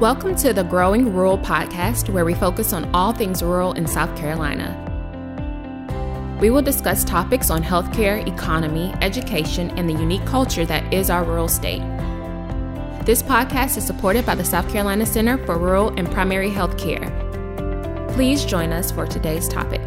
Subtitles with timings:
[0.00, 4.14] Welcome to the Growing Rural podcast, where we focus on all things rural in South
[4.14, 4.76] Carolina.
[6.38, 11.24] We will discuss topics on healthcare, economy, education, and the unique culture that is our
[11.24, 11.80] rural state.
[13.06, 17.10] This podcast is supported by the South Carolina Center for Rural and Primary Health Care.
[18.12, 19.80] Please join us for today's topic.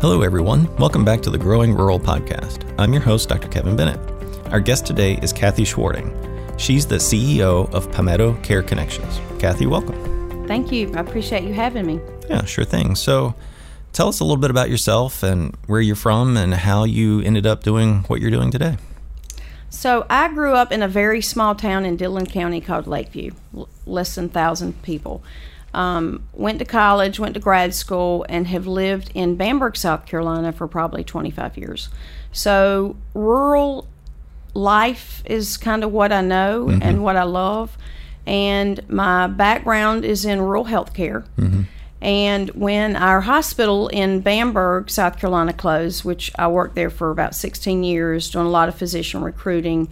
[0.00, 0.72] Hello, everyone.
[0.76, 2.72] Welcome back to the Growing Rural podcast.
[2.78, 3.48] I'm your host, Dr.
[3.48, 3.98] Kevin Bennett.
[4.52, 6.29] Our guest today is Kathy Schwarting.
[6.60, 9.18] She's the CEO of Palmetto Care Connections.
[9.38, 10.46] Kathy, welcome.
[10.46, 10.92] Thank you.
[10.94, 12.00] I appreciate you having me.
[12.28, 12.96] Yeah, sure thing.
[12.96, 13.34] So,
[13.94, 17.46] tell us a little bit about yourself and where you're from and how you ended
[17.46, 18.76] up doing what you're doing today.
[19.70, 23.32] So, I grew up in a very small town in Dillon County called Lake View,
[23.56, 25.22] l- less than 1,000 people.
[25.72, 30.52] Um, went to college, went to grad school, and have lived in Bamberg, South Carolina
[30.52, 31.88] for probably 25 years.
[32.32, 33.88] So, rural
[34.54, 37.76] life is kind of what I know and what I love.
[38.26, 41.24] And my background is in rural health care.
[42.02, 47.34] And when our hospital in Bamberg, South Carolina closed, which I worked there for about
[47.34, 49.88] 16 years, doing a lot of physician recruiting,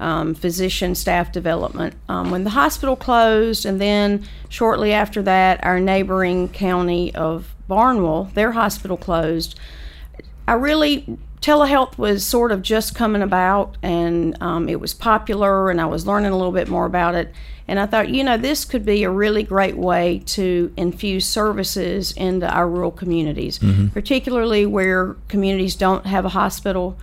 [0.00, 1.94] um, physician staff development.
[2.08, 8.24] Um, when the hospital closed, and then shortly after that, our neighboring county of Barnwell,
[8.34, 9.58] their hospital closed.
[10.48, 15.78] I really telehealth was sort of just coming about, and um, it was popular, and
[15.78, 17.34] I was learning a little bit more about it.
[17.68, 22.12] And I thought, you know, this could be a really great way to infuse services
[22.12, 23.58] into our rural communities,
[23.92, 26.96] particularly where communities don't have a hospital,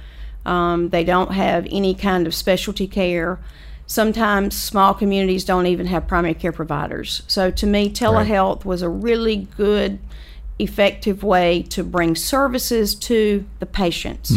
[0.44, 3.40] um, they don't have any kind of specialty care.
[3.86, 7.22] Sometimes small communities don't even have primary care providers.
[7.28, 10.00] So to me, telehealth was a really good
[10.62, 14.34] effective way to bring services to the patients.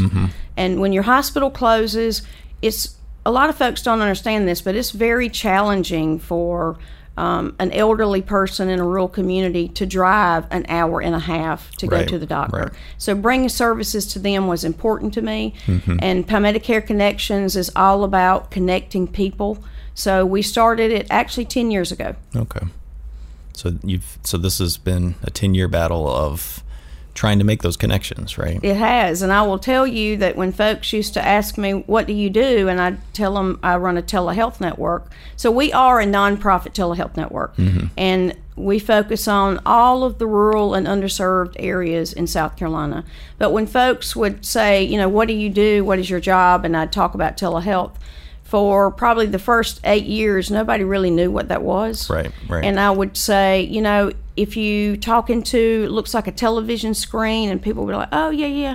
[0.56, 2.22] And when your hospital closes,
[2.62, 6.76] it's a lot of folks don't understand this, but it's very challenging for
[7.16, 11.70] um, an elderly person in a rural community to drive an hour and a half
[11.76, 12.56] to Right, go to the doctor.
[12.56, 12.72] right.
[12.98, 15.54] So bringing services to them was important to me.
[16.00, 19.62] And Palmetto Care Connections is all about connecting people.
[19.94, 22.16] So we started it actually 10 years ago.
[22.34, 22.66] Okay.
[23.54, 26.62] So you've so this has been a 10-year battle of
[27.14, 28.58] trying to make those connections, right?
[28.62, 32.06] It has, and I will tell you that when folks used to ask me, "What
[32.08, 35.10] do you do?" and I tell them I run a telehealth network.
[35.36, 37.86] So we are a nonprofit telehealth network, mm-hmm.
[37.96, 43.04] and we focus on all of the rural and underserved areas in South Carolina.
[43.38, 45.84] But when folks would say, "You know, what do you do?
[45.84, 47.92] What is your job?" and I'd talk about telehealth.
[48.54, 52.08] For probably the first eight years, nobody really knew what that was.
[52.08, 52.64] Right, right.
[52.64, 57.50] And I would say, you know, if you talk into looks like a television screen,
[57.50, 58.74] and people were like, "Oh yeah, yeah."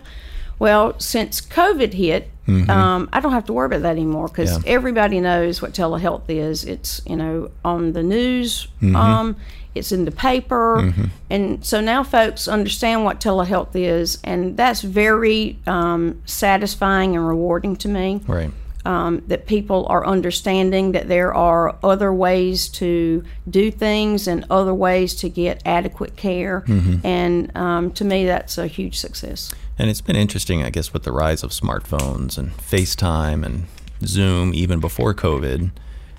[0.60, 2.30] Well, since COVID hit,
[2.70, 4.68] um, I don't have to worry about that anymore because Mm-hmm.
[4.68, 4.74] Yeah.
[4.74, 6.66] everybody knows what telehealth is.
[6.66, 8.96] It's you know on the news, Mm-hmm.
[8.98, 9.36] um,
[9.76, 10.94] it's in the paper,
[11.30, 17.78] and so now folks understand what telehealth is, and that's very um, satisfying and rewarding
[17.78, 18.52] to me Right.
[18.86, 24.74] Um, that people are understanding that there are other ways to do things and other
[24.74, 26.64] ways to get adequate care.
[27.04, 29.54] And um, to me, that's a huge success.
[29.78, 33.68] And it's been interesting, I guess, with the rise of smartphones and FaceTime and
[34.04, 35.72] Zoom, even before COVID,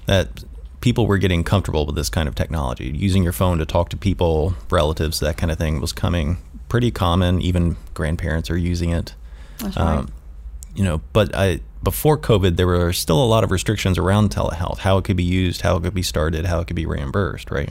[0.07, 0.45] that
[0.81, 2.91] people were getting comfortable with this kind of technology.
[2.95, 6.39] Using your phone to talk to people, relatives, that kind of thing was coming
[6.69, 7.41] pretty common.
[7.43, 9.15] Even grandparents are using it.
[9.59, 9.99] That's right.
[9.99, 10.13] Um,
[10.75, 14.79] you know, but I before COVID, there were still a lot of restrictions around telehealth,
[14.79, 17.51] how it could be used, how it could be started, how it could be reimbursed,
[17.51, 17.71] right?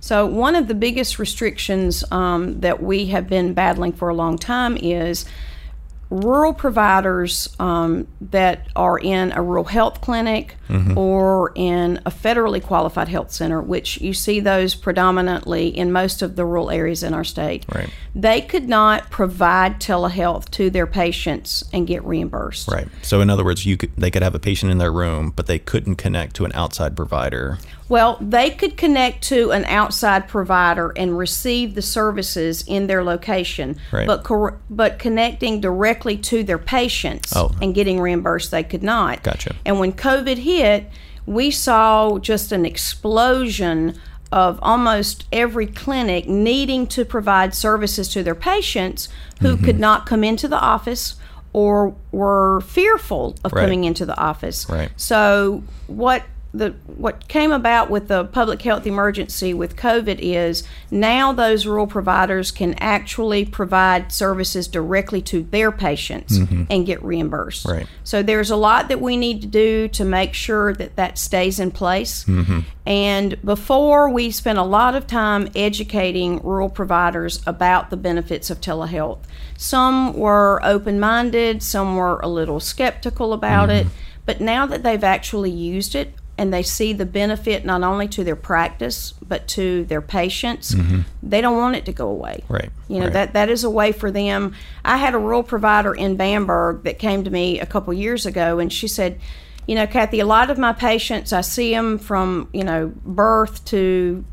[0.00, 4.38] So, one of the biggest restrictions um, that we have been battling for a long
[4.38, 5.24] time is
[6.10, 10.56] rural providers um, that are in a rural health clinic
[10.96, 16.36] or in a federally qualified health center, which you see those predominantly in most of
[16.36, 17.64] the rural areas in our state.
[17.74, 17.90] Right.
[18.14, 22.68] They could not provide telehealth to their patients and get reimbursed.
[22.68, 22.88] Right.
[23.02, 25.46] So, in other words, you could, they could have a patient in their room, but
[25.46, 27.58] they couldn't connect to an outside provider.
[27.88, 33.76] Well, they could connect to an outside provider and receive the services in their location,
[33.92, 34.06] Right.
[34.06, 37.50] but cor- but connecting directly to their patients Oh.
[37.62, 39.22] and getting reimbursed, they could not.
[39.22, 39.54] Gotcha.
[39.64, 40.90] And when COVID hit,
[41.26, 43.94] we saw just an explosion
[44.32, 49.08] of almost every clinic needing to provide services to their patients
[49.40, 49.64] who Mm-hmm.
[49.64, 51.14] could not come into the office
[51.52, 53.62] or were fearful of Right.
[53.62, 54.66] coming into the office.
[54.68, 54.90] Right.
[54.96, 56.22] So what
[56.58, 61.86] the what came about with the public health emergency with COVID is now those rural
[61.86, 66.64] providers can actually provide services directly to their patients mm-hmm.
[66.70, 67.66] and get reimbursed.
[67.66, 67.86] Right.
[68.04, 71.60] So there's a lot that we need to do to make sure that that stays
[71.60, 72.24] in place.
[72.24, 72.60] Mm-hmm.
[72.86, 78.60] And before we spent a lot of time educating rural providers about the benefits of
[78.60, 79.18] telehealth.
[79.56, 83.88] Some were open-minded, some were a little skeptical about mm-hmm.
[83.88, 83.94] it,
[84.24, 88.22] but now that they've actually used it and they see the benefit not only to
[88.22, 91.00] their practice but to their patients, mm-hmm.
[91.22, 92.44] they don't want it to go away.
[92.48, 93.12] Right, You know right.
[93.12, 94.54] that that is a way for them.
[94.84, 98.58] I had a rural provider in Bamberg that came to me a couple years ago,
[98.58, 99.18] and she said,
[99.66, 103.64] "You know, Kathy, a lot of my patients, I see them from you know birth
[103.66, 104.24] to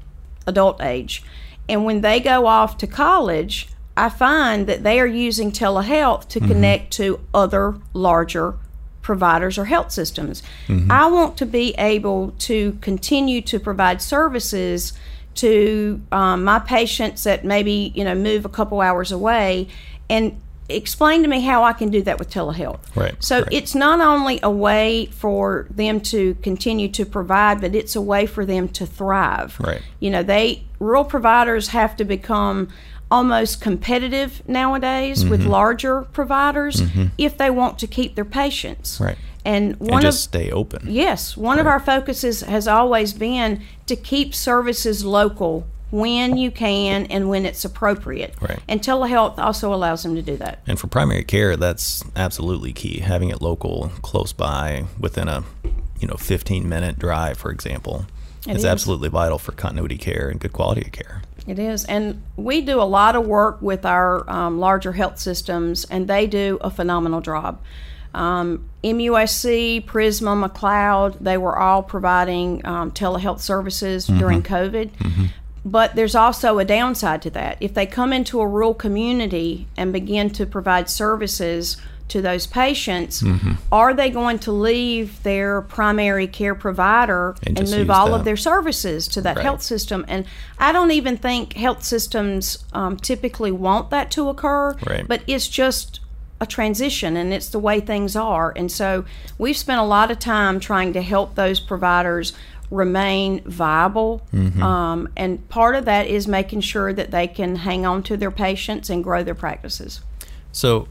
[0.46, 1.24] adult age,
[1.70, 6.40] and when they go off to college." I find that they are using telehealth to
[6.40, 6.48] mm-hmm.
[6.48, 8.56] connect to other larger
[9.04, 10.42] providers or health systems.
[10.90, 14.94] I want to be able to continue to provide services
[15.36, 19.68] to um, my patients that maybe you know move a couple hours away,
[20.10, 20.40] and
[20.70, 22.80] explain to me how I can do that with telehealth.
[22.96, 23.48] Right, So right.
[23.52, 28.26] it's not only a way for them to continue to provide, but it's a way
[28.26, 29.60] for them to thrive.
[29.60, 29.82] Right.
[30.00, 32.70] You know, they rural providers have to become
[33.18, 35.30] almost competitive nowadays Mm-hmm.
[35.32, 36.82] with larger providers
[37.18, 39.00] if they want to keep their patients.
[39.00, 39.18] Right.
[39.46, 40.82] And and one just of stay open.
[40.90, 47.06] Yes, one of our focuses has always been to keep services local when you can
[47.08, 48.34] and when it's appropriate.
[48.42, 48.60] Right.
[48.68, 50.56] And telehealth also allows them to do that.
[50.66, 53.00] And for primary care, that's absolutely key.
[53.00, 55.44] Having it local, close by, within a
[56.00, 58.06] you know 15 minute drive, for example,
[58.48, 58.66] It is is.
[58.66, 61.22] absolutely vital for continuity care and good quality of care.
[61.46, 61.86] It is.
[61.86, 66.26] And we do a lot of work with our um, larger health systems, and they
[66.28, 67.62] do a phenomenal job.
[68.14, 74.92] Um, MUSC, Prisma, McLeod, they were all providing um, telehealth services during COVID.
[75.66, 77.58] But there's also a downside to that.
[77.62, 81.78] If they come into a rural community and begin to provide services
[82.14, 83.24] to those patients,
[83.72, 88.20] are they going to leave their primary care provider And and, move all that.
[88.20, 89.44] of their services to that Right.
[89.44, 90.06] health system?
[90.08, 90.26] And
[90.60, 94.76] I don't even think health systems um, typically want that to occur.
[94.86, 95.08] Right.
[95.08, 96.00] But it's just
[96.40, 98.54] a transition and it's the way things are.
[98.56, 99.06] And so
[99.40, 102.34] we've spent a lot of time trying to help those providers
[102.70, 104.22] remain viable.
[104.62, 108.32] Um, and part of that is making sure that they can hang on to their
[108.32, 110.02] patients and grow their practices.
[110.52, 110.88] So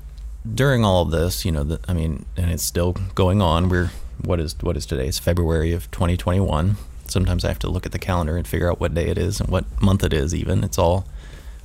[0.51, 3.69] during all of this, you know, the, I mean, and it's still going on.
[3.69, 3.91] We're
[4.25, 5.09] what is what is today?
[5.09, 6.77] It's February of 2021.
[7.07, 9.41] Sometimes I have to look at the calendar and figure out what day it is
[9.41, 10.35] and what month it is.
[10.35, 11.07] Even it's all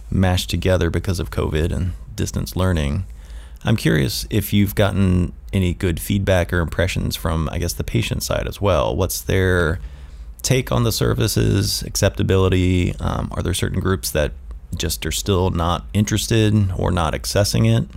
[0.09, 3.05] mashed together because of COVID and distance learning.
[3.63, 8.23] I'm curious if you've gotten any good feedback or impressions from, I guess, the patient
[8.23, 8.95] side as well.
[8.95, 9.79] What's their
[10.41, 12.95] take on the services, acceptability?
[12.99, 14.33] Um, are there certain groups that
[14.75, 17.89] just are still not interested or not accessing it?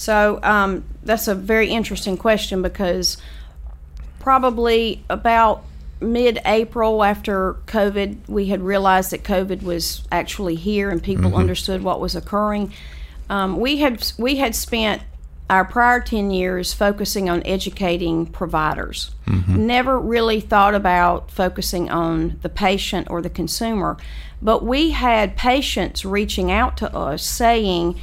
[0.00, 3.18] So um, that's a very interesting question because
[4.18, 5.62] probably about
[6.00, 11.82] mid April after COVID, we had realized that COVID was actually here and people understood
[11.82, 12.72] what was occurring.
[13.28, 15.02] Um, we had we had spent
[15.50, 19.10] our prior 10 years focusing on educating providers.
[19.66, 23.98] Never really thought about focusing on the patient or the consumer.
[24.40, 28.00] But we had patients reaching out to us saying,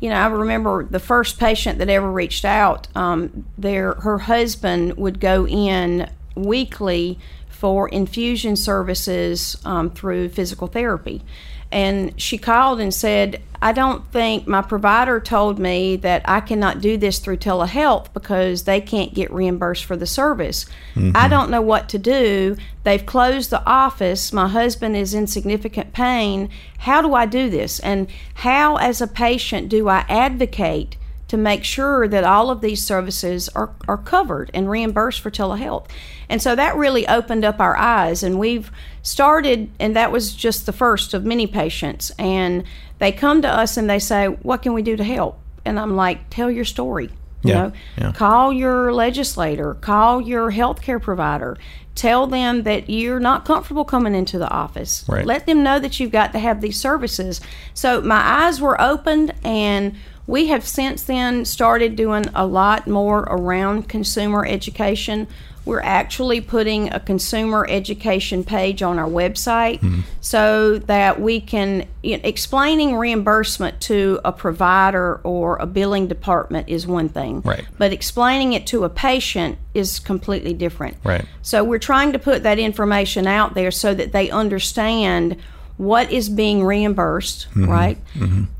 [0.00, 2.88] you know, I remember the first patient that ever reached out.
[2.94, 11.22] Um, her husband would go in weekly for infusion services um, through physical therapy,
[11.72, 16.80] and she called and said, "I don't think my provider told me that I cannot
[16.80, 20.66] do this through telehealth because they can't get reimbursed for the service.
[20.96, 21.30] I mm-hmm.
[21.30, 22.56] don't know what to do.
[22.82, 24.32] They've closed the office.
[24.32, 26.48] My husband is in significant pain.
[26.78, 27.78] How do I do this?
[27.80, 30.96] And how, as a patient, do I advocate
[31.28, 35.86] to make sure that all of these services are, are covered and reimbursed for telehealth?
[36.30, 38.22] And so that really opened up our eyes.
[38.22, 38.70] And we've
[39.02, 42.10] started, and that was just the first of many patients.
[42.18, 42.64] And
[43.00, 45.38] they come to us and they say, What can we do to help?
[45.64, 47.10] And I'm like, Tell your story.
[47.42, 48.12] You Yeah, know, yeah.
[48.12, 51.56] call your legislator, call your healthcare provider,
[51.94, 55.04] tell them that you're not comfortable coming into the office.
[55.08, 55.24] Right.
[55.24, 57.40] Let them know that you've got to have these services.
[57.72, 59.96] So my eyes were opened and
[60.26, 65.26] We have since then started doing a lot more around consumer education.
[65.64, 70.00] We're actually putting a consumer education page on our website mm-hmm.
[70.20, 76.68] so that we can you know, explaining reimbursement to a provider or a billing department
[76.68, 77.42] is one thing.
[77.42, 77.66] Right.
[77.78, 80.96] But explaining it to a patient is completely different.
[81.04, 81.24] Right.
[81.42, 85.36] So we're trying to put that information out there so that they understand
[85.80, 87.96] what is being reimbursed, right?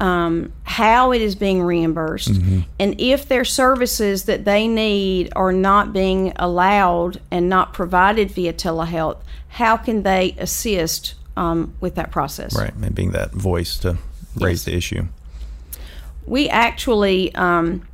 [0.00, 2.30] Um, how it is being reimbursed,
[2.78, 8.54] and if their services that they need are not being allowed and not provided via
[8.54, 12.56] telehealth, how can they assist um, with that process?
[12.56, 12.72] Right.
[12.74, 13.98] And being that voice to
[14.36, 14.64] raise Yes.
[14.64, 15.02] the issue.
[16.26, 17.86] we actually um,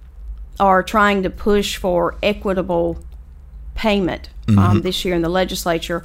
[0.60, 2.98] are trying to push for equitable
[3.74, 6.04] payment um, this year in the legislature,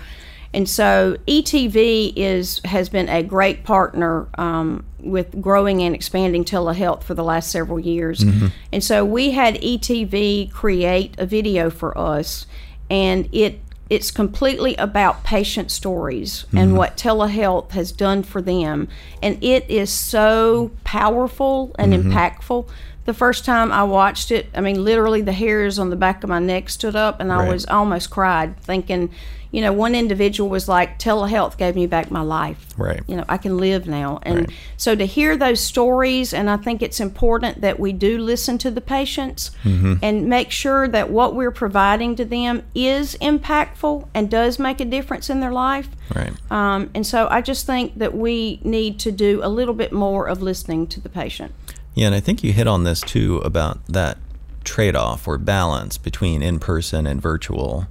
[0.54, 7.04] and so ETV is has been a great partner um, with growing and expanding telehealth
[7.04, 8.48] for the last several years, mm-hmm.
[8.72, 12.46] and so we had ETV create a video for us,
[12.90, 13.60] and it.
[13.90, 16.78] It's completely about patient stories and mm-hmm.
[16.78, 18.88] what telehealth has done for them.
[19.22, 22.10] And it is so powerful and mm-hmm.
[22.10, 22.70] impactful.
[23.04, 26.30] The first time I watched it, I mean, literally the hairs on the back of
[26.30, 29.10] my neck stood up, and I was almost cried, thinking,
[29.52, 32.66] you know, one individual was like, telehealth gave me back my life.
[32.78, 33.02] Right.
[33.06, 34.20] You know, I can live now.
[34.24, 34.50] And Right.
[34.78, 38.72] so to hear those stories, and I think it's important that we do listen to
[38.72, 39.96] the patients Mm-hmm.
[40.02, 44.86] and make sure that what we're providing to them is impactful and does make a
[44.86, 45.90] difference in their life.
[46.16, 46.32] Right.
[46.50, 50.28] Um, and so I just think that we need to do a little bit more
[50.30, 51.54] of listening to the patient.
[51.94, 54.18] Yeah, and I think you hit on this too about that
[54.64, 57.88] trade off or balance between in person and virtual.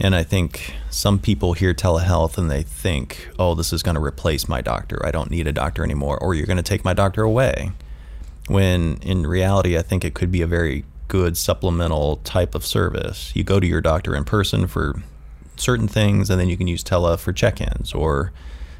[0.00, 4.02] And I think some people hear telehealth and they think, oh, this is going to
[4.02, 5.04] replace my doctor.
[5.06, 6.18] I don't need a doctor anymore.
[6.18, 7.70] Or you're going to take my doctor away.
[8.48, 13.34] When in reality, I think it could be a very good supplemental type of service.
[13.36, 15.02] You go to your doctor in person for
[15.56, 18.32] certain things, and then you can use tele for check ins or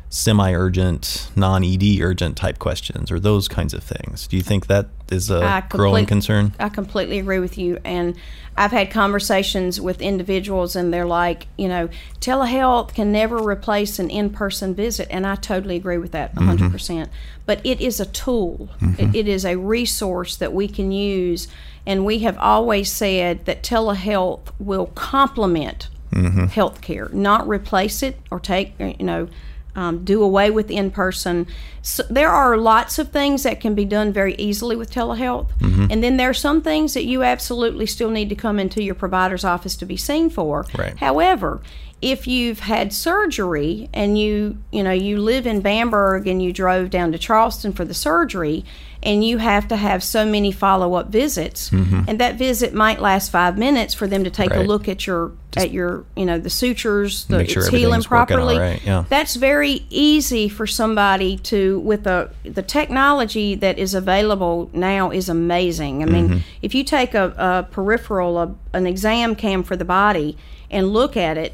[0.09, 4.27] semi urgent, non ED urgent type questions or those kinds of things.
[4.27, 6.55] Do you think that is a I growing concern?
[6.59, 7.79] I completely agree with you.
[7.85, 8.17] And
[8.57, 11.89] I've had conversations with individuals, and they're like, you know,
[12.21, 15.09] telehealth can never replace an in person visit.
[15.11, 16.65] And I totally agree with that mm-hmm.
[16.65, 16.71] 100%.
[16.71, 17.11] percent
[17.47, 19.09] But it is a tool, mm-hmm.
[19.09, 21.49] it, it is a resource that we can use.
[21.87, 26.45] And we have always said that telehealth will complement mm-hmm.
[26.45, 29.29] healthcare, not replace it or take, you know,
[29.77, 31.47] um, do away with in person.
[31.83, 35.49] So there are lots of things that can be done very easily with telehealth.
[35.91, 38.95] And then there are some things that you absolutely still need to come into your
[38.95, 40.67] provider's office to be seen for.
[40.77, 40.97] Right.
[40.97, 41.61] However,
[42.05, 46.91] if you've had surgery and you you know you live in Bamberg and you drove
[46.91, 48.63] down to Charleston for the surgery
[49.03, 53.59] and you have to have so many follow-up visits and that visit might last 5
[53.59, 54.69] minutes for them to take a Mm-hmm.
[54.69, 58.37] Look at your at your you know the sutures the sure it's healing everything's working
[58.39, 59.05] all properly right, yeah.
[59.09, 65.29] that's very easy for somebody to with the the technology that is available now is
[65.29, 66.39] amazing i mean Mm-hmm.
[66.63, 70.37] if you take a, a peripheral a, an exam cam for the body
[70.71, 71.53] and look at it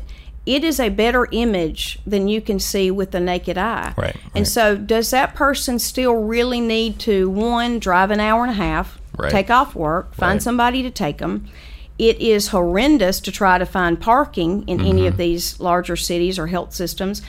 [0.54, 4.47] it is a better image than you can see with the naked eye Right, and
[4.49, 8.99] so does that person still really need to one drive an hour and a half
[9.16, 9.30] Right.
[9.30, 10.42] take off work find Right.
[10.42, 11.47] somebody to take them
[11.99, 15.07] it is horrendous to try to find parking in any Mm-hmm.
[15.09, 17.21] of these larger cities or health systems.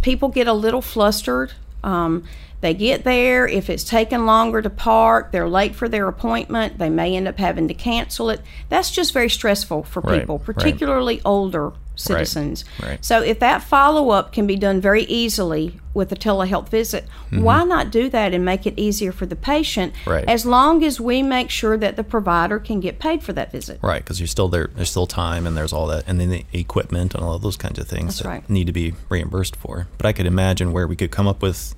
[0.00, 1.52] People get a little flustered.
[1.82, 2.24] Um,
[2.62, 3.46] they get there.
[3.46, 6.78] If it's taking longer to park, they're late for their appointment.
[6.78, 8.40] They may end up having to cancel it.
[8.70, 10.44] That's just very stressful for Right, people, right.
[10.46, 12.64] particularly older citizens.
[12.82, 13.04] right.
[13.04, 17.62] So if that follow up can be done very easily with a telehealth visit, why
[17.64, 20.10] not do that and make it easier for the patient Mm-hmm.
[20.10, 20.24] Right.
[20.28, 23.78] as long as we make sure that the provider can get paid for that visit?
[23.82, 24.70] Right, because you're still there.
[24.74, 27.56] There's still time, and there's all that, and then the equipment and all of those
[27.56, 28.50] kinds of things That's that right.
[28.50, 29.88] need to be reimbursed for.
[29.98, 31.74] But I could imagine where we could come up with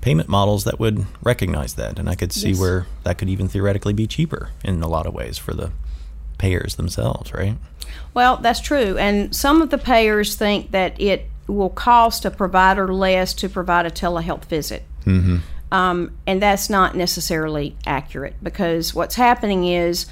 [0.00, 2.60] payment models that would recognize that, and I could see Yes.
[2.60, 5.70] where that could even theoretically be cheaper in a lot of ways for the
[6.40, 7.32] payers themselves.
[7.32, 7.56] Right?
[8.14, 8.96] Well, that's true.
[8.98, 13.86] And some of the payers think that it will cost a provider less to provide
[13.86, 14.82] a telehealth visit.
[15.04, 15.38] Mm-hmm.
[15.72, 20.06] Um, and that's not necessarily accurate because what's happening is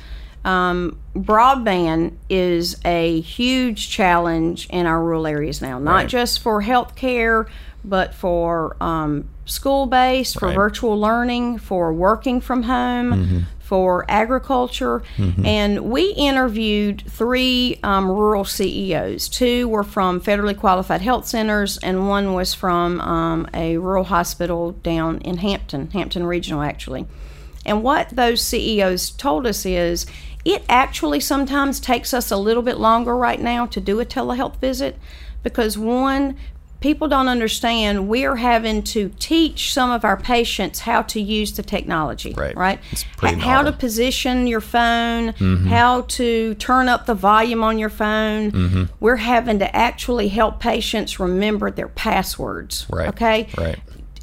[0.45, 6.09] um, broadband is a huge challenge in our rural areas now, not Right.
[6.09, 7.47] just for healthcare,
[7.85, 10.55] but for um, school based, for Right.
[10.55, 15.03] virtual learning, for working from home, for agriculture.
[15.45, 19.29] And we interviewed three um, rural CEOs.
[19.29, 24.73] Two were from federally qualified health centers, and one was from um, a rural hospital
[24.73, 27.07] down in Hampton, Hampton Regional, actually.
[27.67, 30.07] And what those CEOs told us is
[30.47, 34.57] it actually sometimes takes us a little bit longer right now to do a telehealth
[34.57, 34.97] visit
[35.43, 36.39] because one,
[36.81, 41.63] people don't understand we're having to teach some of our patients how to use the
[41.63, 42.57] technology Right.
[42.57, 45.67] right It's pretty H- how to position your phone mm-hmm.
[45.67, 48.85] how to turn up the volume on your phone mm-hmm.
[49.01, 53.09] we're having to actually help patients remember their passwords Right.
[53.09, 53.79] okay Right.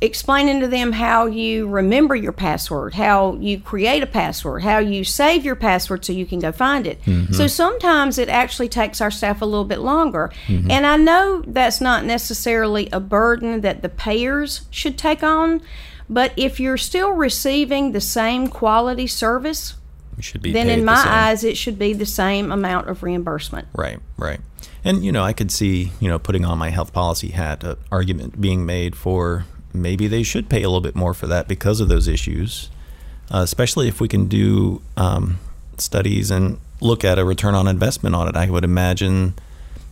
[0.06, 5.04] Explaining to them how you remember your password, how you create a password, how you
[5.04, 7.02] save your password so you can go find it.
[7.04, 7.34] Mm-hmm.
[7.34, 10.32] So sometimes it actually takes our staff a little bit longer.
[10.48, 10.72] Mm-hmm.
[10.72, 15.62] And I know that's not necessarily a burden that the payers should take on,
[16.10, 19.76] but if you're still receiving the same quality service,
[20.42, 21.12] then in my same.
[21.12, 23.68] eyes it should be the same amount of reimbursement.
[23.74, 24.40] Right, right.
[24.84, 27.76] And you know, I could see, you know, putting on my health policy hat, an
[27.92, 29.46] argument being made for
[29.82, 32.70] maybe they should pay a little bit more for that because of those issues,
[33.32, 35.39] uh, especially if we can do um,
[35.77, 38.36] studies and look at a return on investment on it.
[38.36, 39.36] I would imagine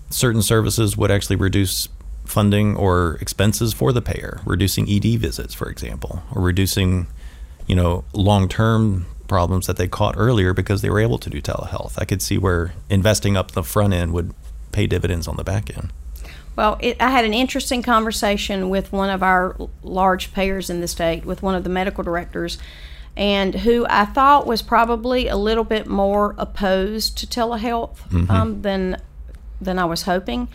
[0.10, 1.90] certain services would actually reduce
[2.26, 7.08] funding or expenses for the payer, reducing ED visits, for example, or reducing,
[7.68, 11.94] you know, long-term problems that they caught earlier because they were able to do telehealth.
[11.98, 14.34] I could see where investing up the front end would
[14.72, 15.92] pay dividends on the back end.
[16.56, 20.88] Well, it, I had an interesting conversation with one of our large payers in the
[20.88, 22.58] state, with one of the medical directors,
[23.18, 29.02] and who I thought was probably a little bit more opposed to telehealth um, than
[29.60, 30.48] than I was hoping,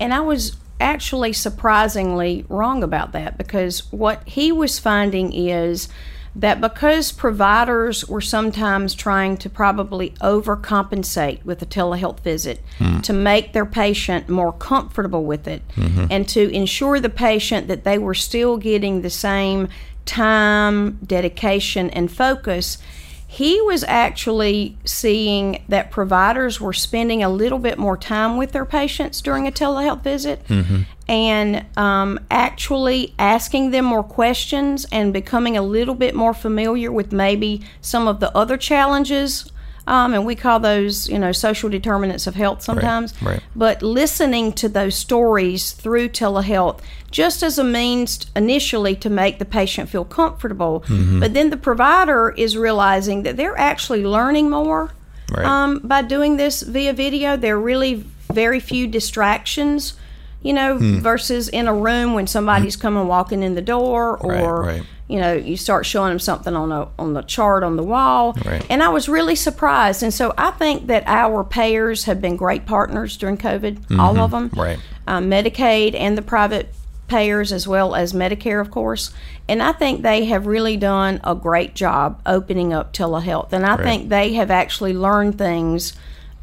[0.00, 5.88] and I was actually surprisingly wrong about that because what he was finding is
[6.36, 13.00] that because providers were sometimes trying to probably overcompensate with a telehealth visit hmm.
[13.00, 16.06] to make their patient more comfortable with it mm-hmm.
[16.10, 19.68] and to ensure the patient that they were still getting the same
[20.04, 22.78] time, dedication, and focus,
[23.26, 28.64] he was actually seeing that providers were spending a little bit more time with their
[28.64, 30.82] patients during a telehealth visit mm-hmm.
[31.08, 37.12] And um, actually asking them more questions and becoming a little bit more familiar with
[37.12, 39.50] maybe some of the other challenges.
[39.88, 43.14] Um, and we call those, you know, social determinants of health sometimes.
[43.22, 43.40] right.
[43.54, 46.80] But listening to those stories through telehealth
[47.12, 50.80] just as a means initially to make the patient feel comfortable.
[50.88, 51.20] Mm-hmm.
[51.20, 54.90] But then the provider is realizing that they're actually learning more
[55.30, 55.44] Right.
[55.44, 57.36] um, by doing this via video.
[57.36, 59.94] There are really very few distractions,
[60.42, 60.98] you know, Hmm.
[61.00, 64.82] versus in a room when somebody's coming walking in the door or right.
[65.08, 68.36] you know you start showing them something on a on the chart on the wall.
[68.44, 68.64] Right.
[68.70, 70.02] And I was really surprised.
[70.02, 74.30] And so I think that our payers have been great partners during COVID, all of
[74.30, 74.60] them, Mm-hmm.
[74.60, 74.78] Right.
[75.08, 76.72] um, Medicaid and the private
[77.08, 79.12] payers as well as Medicare, of course.
[79.48, 83.52] And I think they have really done a great job opening up telehealth.
[83.52, 83.84] And I Right.
[83.84, 85.92] think they have actually learned things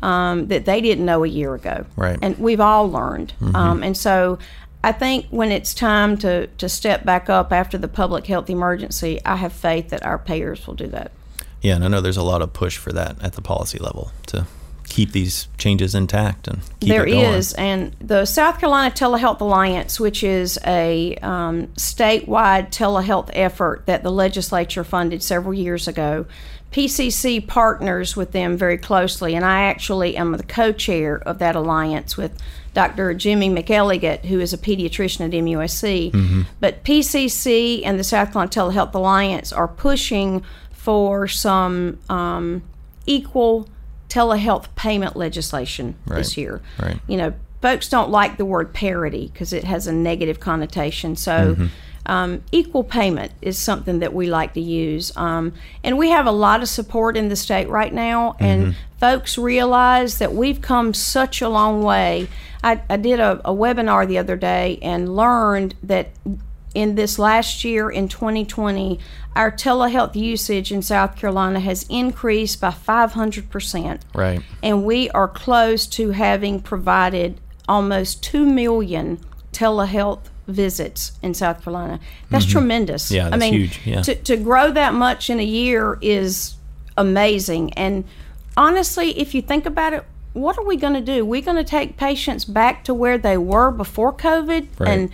[0.04, 1.86] um, that they didn't know a year ago.
[1.96, 2.20] Right.
[2.22, 3.34] And we've all learned.
[3.56, 4.38] Um, and so
[4.84, 9.22] I think when it's time to, to step back up after the public health emergency,
[9.26, 11.12] I have faith that our payers will do that.
[11.62, 14.12] Yeah, and I know there's a lot of push for that at the policy level
[14.28, 14.46] to
[14.86, 17.24] keep these changes intact and keep There it going.
[17.24, 24.04] is, and the South Carolina Telehealth Alliance, which is a um, statewide telehealth effort that
[24.04, 26.26] the legislature funded several years ago,
[26.74, 32.18] PCC partners with them very closely, and I actually am the co-chair of that alliance
[32.18, 32.38] with
[32.74, 33.14] Dr.
[33.14, 36.46] Jimmy McElligott, who is a pediatrician at MUSC.
[36.60, 42.64] But PCC and the South Carolina Telehealth Alliance are pushing for some um,
[43.06, 43.70] equal
[44.10, 46.62] telehealth payment legislation this year.
[46.82, 47.00] right.
[47.08, 51.16] You know, folks don't like the word parity because it has a negative connotation.
[51.16, 51.66] So, Mm-hmm.
[52.06, 55.16] Um, equal payment is something that we like to use.
[55.16, 58.72] Um, and we have a lot of support in the state right now, and Mm-hmm.
[59.00, 62.28] folks realize that we've come such a long way.
[62.64, 66.10] I, I did a, a webinar the other day and learned that
[66.74, 69.00] in this last year in 2020
[69.36, 74.42] our telehealth usage in south carolina has increased by 500% Right.
[74.64, 79.20] and we are close to having provided almost 2 million
[79.52, 82.00] telehealth visits in south carolina.
[82.30, 83.06] That's tremendous.
[83.06, 83.16] Mm-hmm.
[83.16, 84.02] Yeah, i that's mean huge, yeah.
[84.02, 86.56] to, to grow that much in a year is
[86.98, 87.74] amazing.
[87.74, 88.04] And
[88.58, 91.24] honestly if you think about it what are we going to do?
[91.24, 94.90] We're going to take patients back to where they were before covid Right.
[94.90, 95.10] and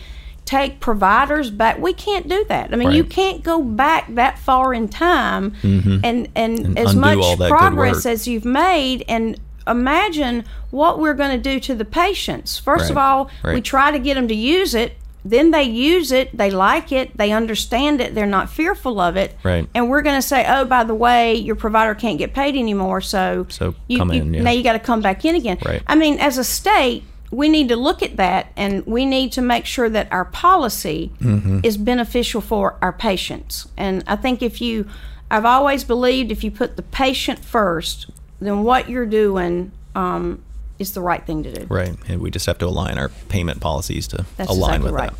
[0.45, 1.77] take providers back.
[1.77, 2.73] We can't do that.
[2.73, 7.17] I mean you can't go back that far in time and, and And as much
[7.19, 11.75] all that good progress as you've made and imagine what we're going to do to
[11.75, 12.57] the patients.
[12.57, 14.93] First of Right, all we try to get them to use it
[15.25, 19.35] then they use it, they like it, they understand it, they're not fearful of it.
[19.43, 19.67] Right.
[19.75, 23.01] And we're going to say, oh, by the way, your provider can't get paid anymore,
[23.01, 24.43] so So you, in, yeah.
[24.43, 25.57] now you got to come back in again.
[25.65, 25.83] Right.
[25.87, 29.41] I mean, as a state, we need to look at that and we need to
[29.41, 31.59] make sure that our policy Mm-hmm.
[31.63, 33.67] is beneficial for our patients.
[33.77, 34.87] And I think if you,
[35.29, 40.41] I've always believed if you put the patient first, then what you're doing um,
[40.79, 41.65] is the right thing to do.
[41.67, 41.93] Right.
[42.07, 45.09] And we just have to align our payment policies to That's align exactly with right.
[45.11, 45.17] that.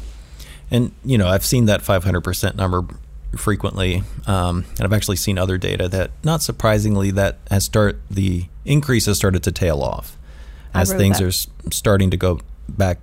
[0.71, 2.85] And, you know, I've seen that 500% number
[3.35, 4.03] frequently.
[4.25, 9.05] Um, and I've actually seen other data that, not surprisingly, that has start the increase
[9.05, 10.17] has started to tail off
[10.73, 11.31] as things are
[11.71, 12.99] starting to go back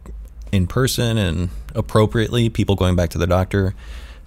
[0.53, 3.75] in person and appropriately, people going back to the doctor.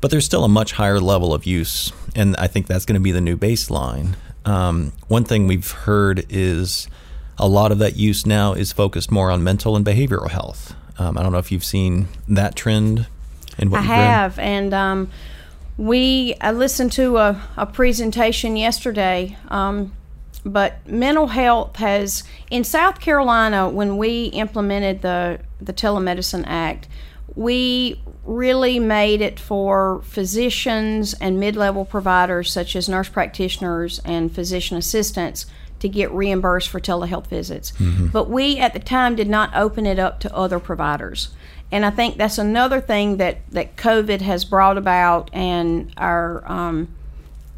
[0.02, 1.92] But there's still a much higher level of use.
[2.16, 4.16] And I think that's going to be the new baseline.
[4.46, 6.88] Um, one thing we've heard is
[7.40, 10.76] a lot of that use now is focused more on mental and behavioral health.
[10.98, 13.08] Um, I don't know if you've seen that trend
[13.58, 14.40] in what I read.
[14.40, 15.10] and um,
[15.78, 19.38] we I listened to a, a presentation yesterday.
[19.48, 19.94] Um,
[20.46, 26.88] but mental health has in South Carolina when we implemented the the Telemedicine Act,
[27.36, 34.78] we really made it for physicians and mid-level providers such as nurse practitioners and physician
[34.78, 35.46] assistants
[35.80, 37.72] to get reimbursed for telehealth visits.
[38.12, 41.30] But we at the time did not open it up to other providers.
[41.72, 46.88] And I think that's another thing that, that COVID has brought about, and our um,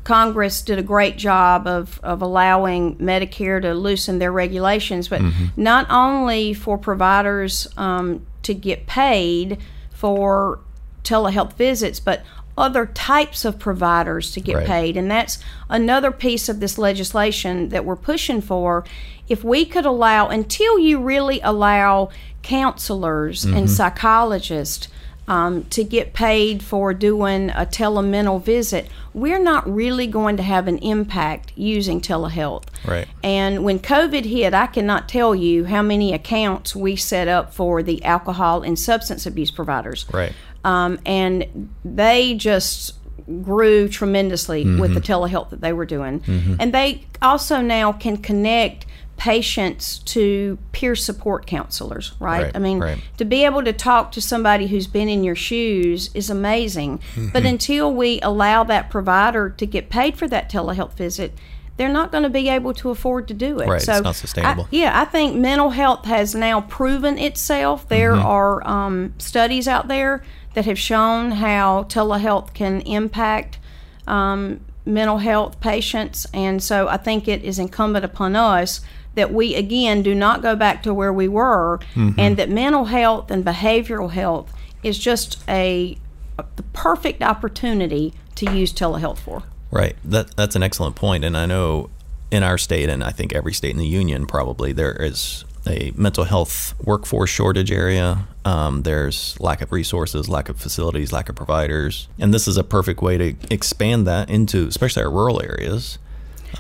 [0.03, 5.21] Congress did a great job of, of allowing Medicare to loosen their regulations, but
[5.55, 9.59] not only for providers um, to get paid
[9.91, 10.59] for
[11.03, 12.23] telehealth visits, but
[12.61, 14.67] other types of providers to get Right.
[14.67, 14.97] paid.
[14.97, 18.85] And that's another piece of this legislation that we're pushing for.
[19.27, 22.09] If we could allow, until you really allow
[22.43, 24.87] counselors and psychologists
[25.27, 30.67] um, to get paid for doing a telemental visit, we're not really going to have
[30.67, 32.63] an impact using telehealth.
[32.85, 33.07] Right.
[33.23, 37.81] And when COVID hit, I cannot tell you how many accounts we set up for
[37.83, 40.05] the alcohol and substance abuse providers.
[40.11, 40.33] Right.
[40.63, 42.95] Um, and they just
[43.43, 45.11] grew tremendously with the mm-hmm.
[45.11, 46.19] telehealth that they were doing.
[46.21, 46.55] Mm-hmm.
[46.59, 48.85] And they also now can connect
[49.17, 52.45] patients to peer support counselors, right?
[52.45, 52.97] Right, I mean, right.
[53.17, 56.99] to be able to talk to somebody who's been in your shoes is amazing.
[57.15, 57.45] But mm-hmm.
[57.45, 61.33] until we allow that provider to get paid for that telehealth visit,
[61.81, 63.67] they're not going to be able to afford to do it.
[63.67, 64.65] Right, so it's not sustainable.
[64.65, 67.89] I- yeah, I think mental health has now proven itself.
[67.89, 68.25] There Mm-hmm.
[68.27, 70.21] are um, studies out there
[70.53, 73.57] that have shown how telehealth can impact
[74.05, 78.81] um, mental health patients, and so I think it is incumbent upon us
[79.15, 82.19] that we again do not go back to where we were, Mm-hmm.
[82.19, 85.97] and that mental health and behavioral health is just a,
[86.37, 89.43] a the perfect opportunity to use telehealth for.
[89.71, 89.95] Right.
[90.03, 91.89] That that's an excellent point, and I know
[92.29, 95.91] in our state, and I think every state in the union probably there is a
[95.95, 98.27] mental health workforce shortage area.
[98.43, 102.63] Um, there's lack of resources, lack of facilities, lack of providers, and this is a
[102.63, 105.99] perfect way to expand that into, especially our rural areas,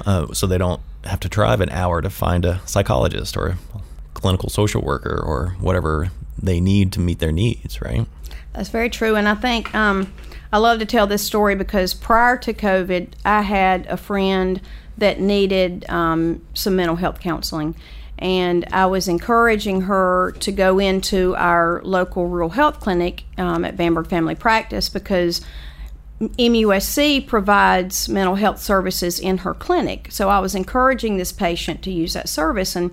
[0.05, 3.57] uh, so they don't have to drive an hour to find a psychologist or a
[4.13, 7.81] clinical social worker or whatever they need to meet their needs.
[7.81, 8.05] Right.
[8.53, 9.15] That's very true.
[9.15, 10.13] And I think um,
[10.51, 14.61] I love to tell this story because prior to COVID, I had a friend
[14.97, 17.75] that needed um, some mental health counseling.
[18.19, 23.75] And I was encouraging her to go into our local rural health clinic um, at
[23.75, 25.41] Bamberg Family Practice because
[26.19, 30.09] MUSC provides mental health services in her clinic.
[30.11, 32.75] So I was encouraging this patient to use that service.
[32.75, 32.91] And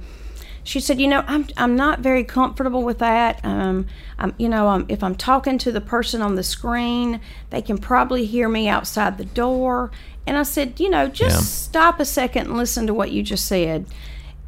[0.69, 3.41] she said, "You know, I'm I'm not very comfortable with that.
[3.45, 3.87] Um,
[4.19, 7.79] I'm, you know, I'm, if I'm talking to the person on the screen, they can
[7.79, 9.91] probably hear me outside the door."
[10.27, 11.41] And I said, "You know, just Yeah.
[11.69, 13.87] stop a second and listen to what you just said.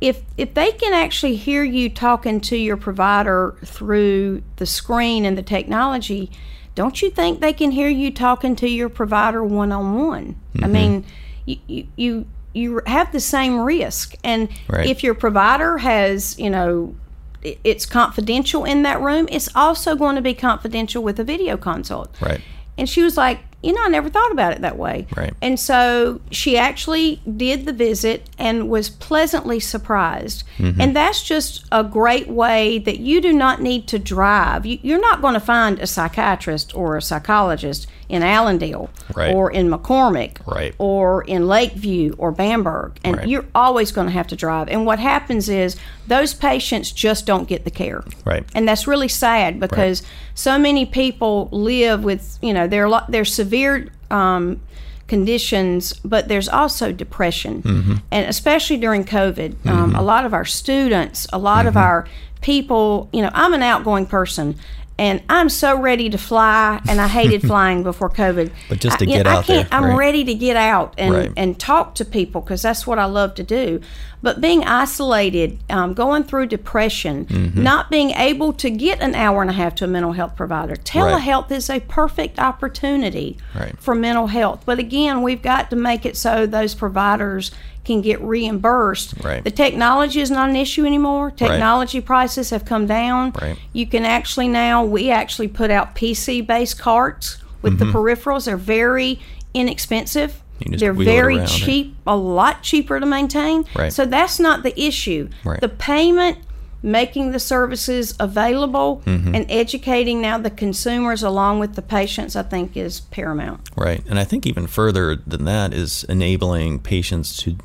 [0.01, 5.37] If if they can actually hear you talking to your provider through the screen and
[5.39, 6.31] the technology,
[6.75, 10.37] don't you think they can hear you talking to your provider one on one?
[10.63, 10.73] I Mm-hmm.
[10.73, 11.05] mean,
[11.47, 14.87] you, you you you have the same risk, and Right.
[14.87, 16.95] if your provider has, you know,
[17.43, 22.15] it's confidential in that room, it's also going to be confidential with a video consult.
[22.21, 22.41] Right.
[22.77, 25.07] And she was like, you know, I never thought about it that way.
[25.15, 25.35] Right.
[25.43, 30.45] And so she actually did the visit and was pleasantly surprised.
[30.59, 30.81] Mm-hmm.
[30.81, 34.65] And that's just a great way that you do not need to drive.
[34.65, 39.35] You're not going to find a psychiatrist or a psychologist in Allendale Right.
[39.35, 40.75] or in McCormick Right.
[40.79, 42.99] or in Lake View or Bamberg.
[43.05, 43.29] And Right.
[43.29, 44.69] you're always going to have to drive.
[44.69, 45.77] And what happens is
[46.09, 48.03] those patients just don't get the care.
[48.25, 48.45] Right.
[48.55, 50.03] And that's really sad because
[50.35, 54.61] so many people live with, you know, there are, lo- there's severe um,
[55.07, 57.63] conditions, but there's also depression.
[57.63, 57.95] Mm-hmm.
[58.11, 61.69] And especially during COVID, um, a lot of our students, a lot Mm-hmm.
[61.69, 62.07] of our
[62.41, 64.55] people, you know, I'm an outgoing person.
[65.01, 68.53] And I'm so ready to fly, and I hated flying before COVID.
[68.69, 69.97] But just to I, get know, I out there, can't, I'm right.
[69.97, 71.33] ready to get out and, Right.
[71.39, 73.81] and talk to people because that's what I love to do.
[74.23, 77.63] But being isolated, um, going through depression, Mm-hmm.
[77.63, 80.77] not being able to get an hour and a half to a mental health provider,
[80.77, 83.75] telehealth is a perfect opportunity Right.
[83.81, 84.65] for mental health.
[84.67, 87.53] But again, we've got to make it so those providers
[87.85, 89.15] can get reimbursed.
[89.25, 89.43] Right.
[89.43, 91.31] The technology is not an issue anymore.
[91.31, 93.33] Technology prices have come down.
[93.41, 93.57] Right.
[93.73, 98.45] You can actually now, we actually put out PC based carts with the peripherals.
[98.45, 99.21] They're very
[99.55, 100.43] inexpensive.
[100.61, 100.77] Mm-hmm.
[100.77, 101.49] They're very right?
[101.49, 103.65] cheap, a lot cheaper to maintain.
[103.75, 103.93] Right.
[103.93, 105.31] So that's not the issue.
[105.43, 105.61] Right.
[105.61, 106.39] The payment,
[106.83, 109.35] making the services available, Mm-hmm.
[109.35, 113.69] and educating now the consumers along with the patients, I think is paramount.
[113.77, 114.03] Right.
[114.09, 117.57] And I think even further than that is enabling patients to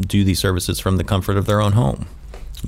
[0.00, 2.06] do these services from the comfort of their own home.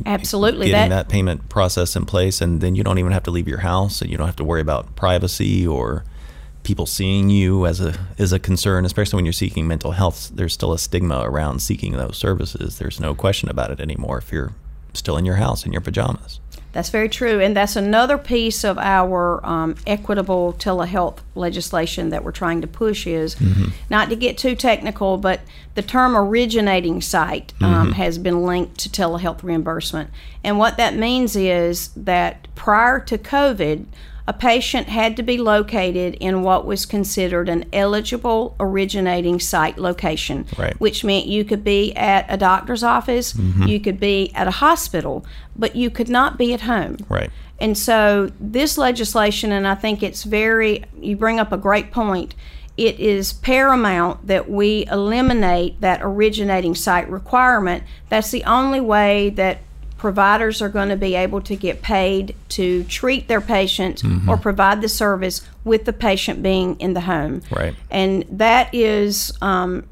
[0.06, 0.68] Absolutely.
[0.68, 3.46] Getting That, that payment process in place, and then you don't even have to leave
[3.48, 6.04] your house, and you don't have to worry about privacy or
[6.64, 10.30] people seeing you as a is a concern, especially when you're seeking mental health.
[10.34, 12.78] There's still a stigma around seeking those services.
[12.78, 14.52] There's no question about it anymore if you're
[14.94, 16.40] still in your house in your pajamas.
[16.74, 17.40] That's very true.
[17.40, 23.06] And that's another piece of our um, equitable telehealth legislation that we're trying to push
[23.06, 23.36] is
[23.88, 25.40] not to get too technical, but
[25.76, 30.10] the term originating site um, has been linked to telehealth reimbursement.
[30.42, 33.86] And what that means is that prior to COVID,
[34.26, 40.46] a patient had to be located in what was considered an eligible originating site location,
[40.56, 40.78] Right.
[40.80, 43.64] which meant you could be at a doctor's office, mm-hmm.
[43.64, 46.96] you could be at a hospital, but you could not be at home.
[47.08, 47.30] Right.
[47.60, 52.34] And so this legislation, and I think it's very, you bring up a great point.
[52.76, 57.84] It is paramount that we eliminate that originating site requirement.
[58.08, 59.58] That's the only way that
[60.04, 64.82] providers are going to be able to get paid to treat their patients or provide
[64.82, 67.40] the service with the patient being in the home.
[67.50, 67.74] Right.
[67.90, 69.88] And that is um,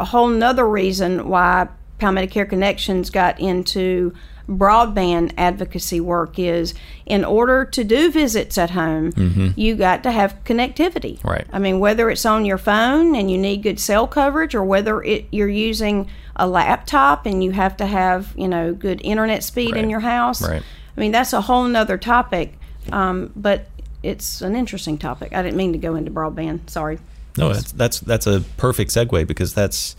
[0.00, 4.14] a whole nother reason why Palmetto Connections got into
[4.48, 6.74] broadband advocacy work is
[7.06, 9.12] in order to do visits at home,
[9.56, 11.18] you got to have connectivity.
[11.18, 11.28] Mm-hmm.
[11.28, 11.46] Right.
[11.52, 15.02] I mean, whether it's on your phone and you need good cell coverage, or whether
[15.02, 19.76] it, you're using a laptop and you have to have you know good internet speed
[19.76, 20.46] in your house.
[20.46, 20.62] Right.
[20.96, 22.58] I mean, that's a whole nother topic,
[22.90, 23.68] um, but
[24.02, 25.32] it's an interesting topic.
[25.32, 26.68] I didn't mean to go into broadband.
[26.68, 26.98] Sorry.
[27.38, 29.96] No, that's that's that's a perfect segue because that's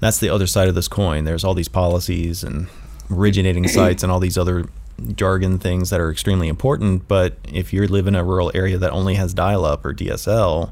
[0.00, 1.24] that's the other side of this coin.
[1.24, 2.68] There's all these policies and
[3.10, 4.66] originating sites and all these other
[5.16, 7.08] jargon things that are extremely important.
[7.08, 10.70] But if you live in a rural area that only has dial-up or DSL,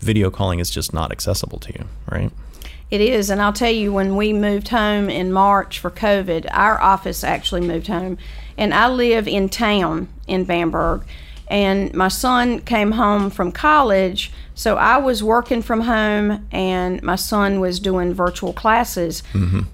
[0.00, 2.30] video calling is just not accessible to you, right?
[2.90, 6.78] It is, and I'll tell you, when we moved home in March for COVID, our
[6.78, 8.18] office actually moved home,
[8.58, 11.02] and I live in town in Bamberg,
[11.52, 17.16] and my son came home from college, so I was working from home, and my
[17.16, 19.22] son was doing virtual classes,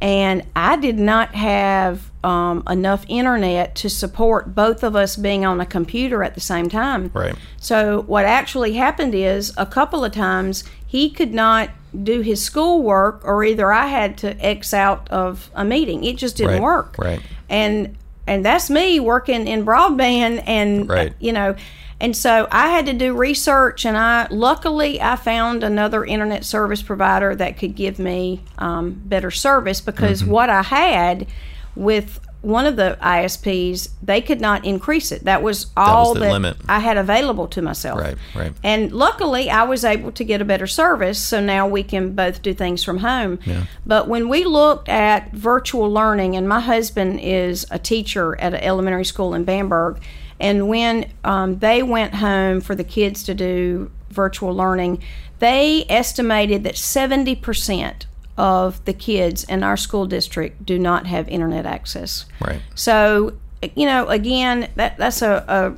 [0.02, 5.60] and I did not have um, enough internet to support both of us being on
[5.60, 7.10] a computer at the same time.
[7.14, 7.36] Right.
[7.58, 11.70] So what actually happened is a couple of times he could not
[12.02, 16.02] do his schoolwork, or either I had to X out of a meeting.
[16.04, 16.96] It just didn't Right, work.
[16.98, 17.20] right.
[17.48, 17.96] And
[18.28, 21.12] and that's me working in broadband, and Right.
[21.18, 21.56] you know.
[22.00, 26.80] And so I had to do research, and I luckily I found another internet service
[26.80, 30.30] provider that could give me um, better service because Mm-hmm.
[30.30, 31.26] what I had
[31.74, 35.24] with one of the ISPs, they could not increase it.
[35.24, 36.56] That was all the that limit.
[36.68, 37.98] I had available to myself.
[37.98, 38.52] Right, right.
[38.62, 42.40] And luckily, I was able to get a better service, so now we can both
[42.40, 43.40] do things from home.
[43.44, 43.64] Yeah.
[43.84, 48.60] But when we looked at virtual learning, and my husband is a teacher at an
[48.60, 50.00] elementary school in Bamberg,
[50.38, 55.02] and when um, they went home for the kids to do virtual learning,
[55.40, 58.04] they estimated that 70%
[58.38, 62.24] of the kids in our school district do not have internet access.
[62.40, 62.62] Right.
[62.74, 63.36] So,
[63.74, 65.76] you know, again, that that's a,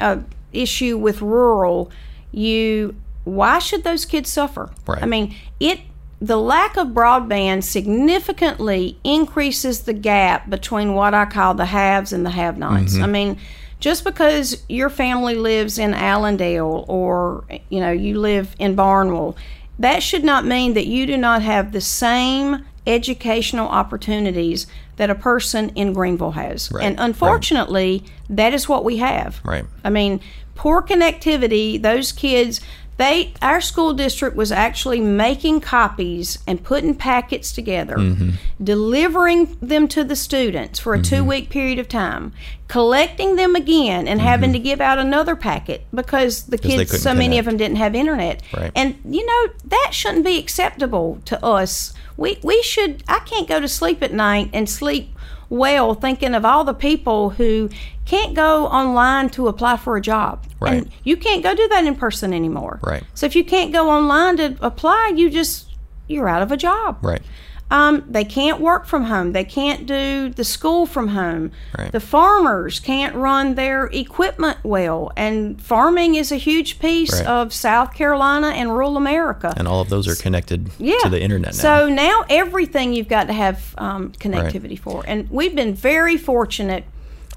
[0.00, 1.92] a, a issue with rural.
[2.32, 4.70] You why should those kids suffer?
[4.86, 5.02] Right.
[5.02, 5.80] I mean, it
[6.20, 12.24] the lack of broadband significantly increases the gap between what I call the haves and
[12.24, 12.94] the have-nots.
[12.94, 13.02] Mm-hmm.
[13.02, 13.38] I mean,
[13.78, 19.36] just because your family lives in Allendale or you know you live in Barnwell,
[19.78, 25.14] that should not mean that you do not have the same educational opportunities that a
[25.14, 26.70] person in Greenville has.
[26.70, 27.04] Right, And right.
[27.04, 29.40] unfortunately, that is what we have.
[29.44, 29.64] Right.
[29.82, 30.20] I mean,
[30.54, 32.60] poor connectivity, those kids
[32.96, 38.30] they our school district was actually making copies and putting packets together, Mm-hmm.
[38.62, 42.32] delivering them to the students for a 2-week period of time,
[42.68, 46.78] collecting them again and having to give out another packet because the Mm-hmm.
[46.78, 48.42] kids so many of them didn't have internet.
[48.56, 48.72] Right.
[48.74, 51.92] And you know, that shouldn't be acceptable to us.
[52.16, 55.10] We we should I can't go to sleep at night and sleep
[55.48, 57.68] well thinking of all the people who
[58.04, 60.44] can't go online to apply for a job.
[60.60, 60.74] Right.
[60.82, 62.80] And you can't go do that in person anymore.
[62.82, 63.02] Right.
[63.14, 65.68] So if you can't go online to apply, you just
[66.06, 66.98] you're out of a job.
[67.02, 67.22] Right.
[67.70, 69.32] Um, they can't work from home.
[69.32, 71.50] They can't do the school from home.
[71.76, 71.90] Right.
[71.90, 75.10] The farmers can't run their equipment well.
[75.16, 77.26] And farming is a huge piece Right.
[77.26, 79.54] of South Carolina and rural America.
[79.56, 80.98] And all of those are connected yeah.
[81.02, 81.58] to the internet now.
[81.58, 85.02] So now everything you've got to have um, connectivity for.
[85.06, 86.84] And we've been very fortunate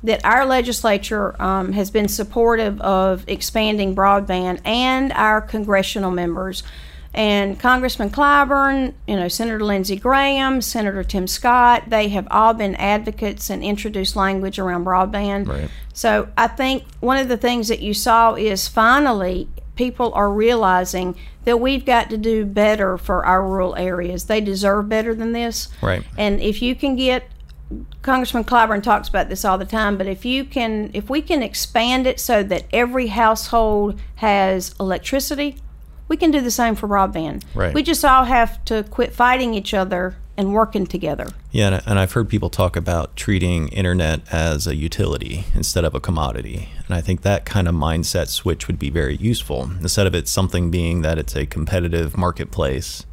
[0.04, 6.64] that our legislature um, has been supportive of expanding broadband and our congressional members.
[7.14, 12.76] And Congressman Clyburn, you know, Senator Lindsey Graham, Senator Tim Scott, they have all been
[12.76, 15.48] advocates and introduced language around broadband.
[15.48, 15.70] Right.
[15.94, 21.16] So I think one of the things that you saw is finally people are realizing
[21.46, 24.26] that we've got to do better for our rural areas.
[24.26, 25.70] They deserve better than this.
[25.82, 26.04] Right.
[26.18, 27.30] And if you can get
[28.02, 31.42] Congressman Clyburn talks about this all the time, but if you can if we can
[31.42, 35.58] expand it so that every household has electricity,
[36.08, 37.44] we can do the same for broadband.
[37.54, 37.74] Right.
[37.74, 41.28] We just all have to quit fighting each other and working together.
[41.52, 46.00] Yeah, and- I've heard people talk about treating internet as a utility instead of a
[46.00, 46.70] commodity.
[46.86, 49.72] And I think that kind of mindset switch would be very useful.
[49.82, 53.06] Instead of it something being that it's a competitive marketplace,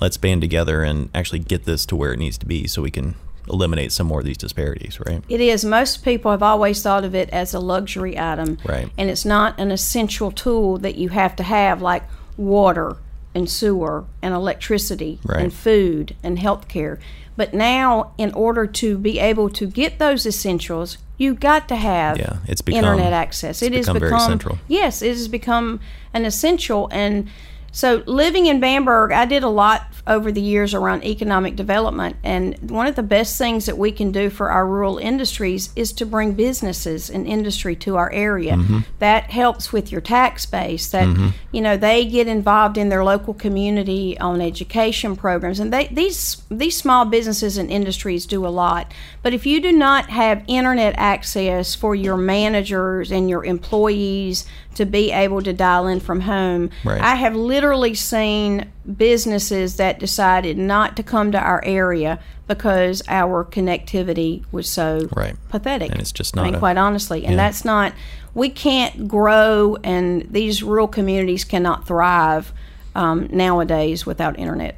[0.00, 2.90] let's band together and actually get this to where it needs to be so we
[2.90, 3.16] can
[3.48, 5.24] eliminate some more of these disparities, right?
[5.28, 5.64] It is.
[5.64, 8.58] Most people have always thought of it as a luxury item.
[8.64, 8.88] Right.
[8.96, 12.04] And it's not an essential tool that you have to have, like
[12.40, 12.96] water
[13.34, 15.40] and sewer and electricity Right.
[15.42, 16.98] and food and health care.
[17.36, 22.18] But now, in order to be able to get those essentials, you've got to have
[22.18, 23.62] Yeah, it's become- internet access.
[23.62, 24.58] it's It has become very central.
[24.66, 25.80] Yes, it has become
[26.12, 26.88] an essential.
[26.90, 27.28] And
[27.72, 32.16] so, living in Bamberg, I did a lot over the years around economic development.
[32.24, 35.92] And one of the best things that we can do for our rural industries is
[35.92, 38.54] to bring businesses and industry to our area.
[38.54, 38.78] Mm-hmm.
[38.98, 40.90] That helps with your tax base.
[40.90, 45.86] That you know they get involved in their local community on education programs, and they
[45.88, 48.92] these these small businesses and industries do a lot.
[49.22, 54.86] But if you do not have internet access for your managers and your employees to
[54.86, 57.00] be able to dial in from home, Right.
[57.00, 57.59] I have literally
[57.94, 65.08] seen businesses that decided not to come to our area because our connectivity was so
[65.16, 65.36] Right.
[65.50, 65.90] pathetic.
[65.92, 67.36] And it's just I not mean, a- quite honestly, and Yeah.
[67.36, 67.92] that's not.
[68.34, 72.52] We can't grow, and these rural communities cannot thrive
[72.96, 74.74] um, nowadays without internet.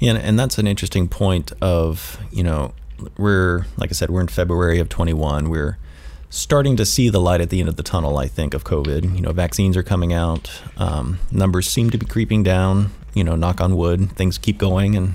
[0.00, 2.72] Yeah, and- and that's an interesting point of, you know,
[3.16, 5.48] we're, like I said, we're in February of 21.
[5.48, 5.78] We're
[6.32, 9.14] starting to see the light at the end of the tunnel, I think, of COVID.
[9.14, 10.50] You know, vaccines are coming out.
[10.78, 12.90] Um, numbers seem to be creeping down.
[13.12, 15.12] You know, knock on wood, things keep going and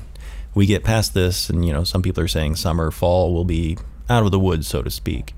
[0.53, 1.49] we get past this.
[1.49, 4.67] And, you know, some people are saying summer, fall will be out of the woods,
[4.67, 5.34] so to speak.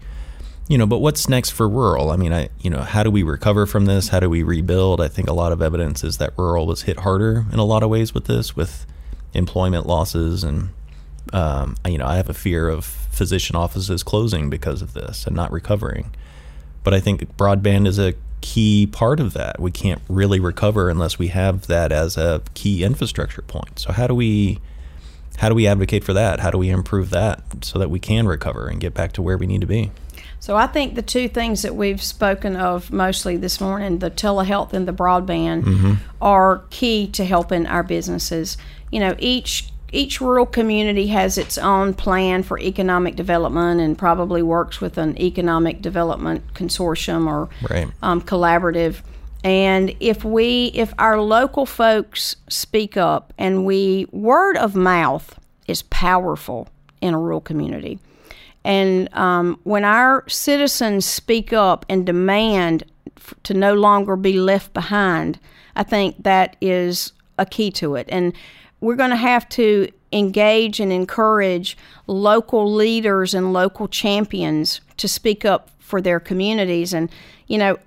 [0.67, 2.11] You know, but what's next for rural?
[2.11, 4.09] I mean, I, you know, how do we recover from this?
[4.09, 4.99] How do we rebuild?
[4.99, 7.83] I think a lot of evidence is that rural was hit harder in a lot
[7.83, 8.85] of ways with this, with
[9.33, 10.69] employment losses and
[11.31, 15.35] um, you know, I have a fear of physician offices closing because of this and
[15.35, 16.11] not recovering.
[16.83, 19.59] But I think broadband is a key part of that.
[19.59, 23.79] We can't really recover unless we have that as a key infrastructure point.
[23.79, 24.59] So how do we
[25.37, 26.41] how do we advocate for that?
[26.41, 29.37] How do we improve that so that we can recover and get back to where
[29.37, 29.91] we need to be?
[30.41, 34.73] So I think the two things that we've spoken of mostly this morning, the telehealth
[34.73, 35.93] and the broadband, mm-hmm.
[36.21, 38.57] are key to helping our businesses.
[38.91, 44.41] You know, each each rural community has its own plan for economic development and probably
[44.41, 47.87] works with an economic development consortium or Right.
[48.01, 49.01] um, collaborative.
[49.43, 55.81] And if we, if our local folks speak up and we, word of mouth is
[55.83, 56.67] powerful
[57.01, 57.99] in a rural community.
[58.65, 62.83] And um, when our citizens speak up and demand
[63.15, 65.39] f- to no longer be left behind.
[65.75, 68.07] I think that is a key to it.
[68.09, 68.33] And
[68.81, 75.45] we're going to have to engage and encourage local leaders and local champions to speak
[75.45, 76.93] up for their communities.
[76.93, 77.09] And,
[77.47, 77.77] you know,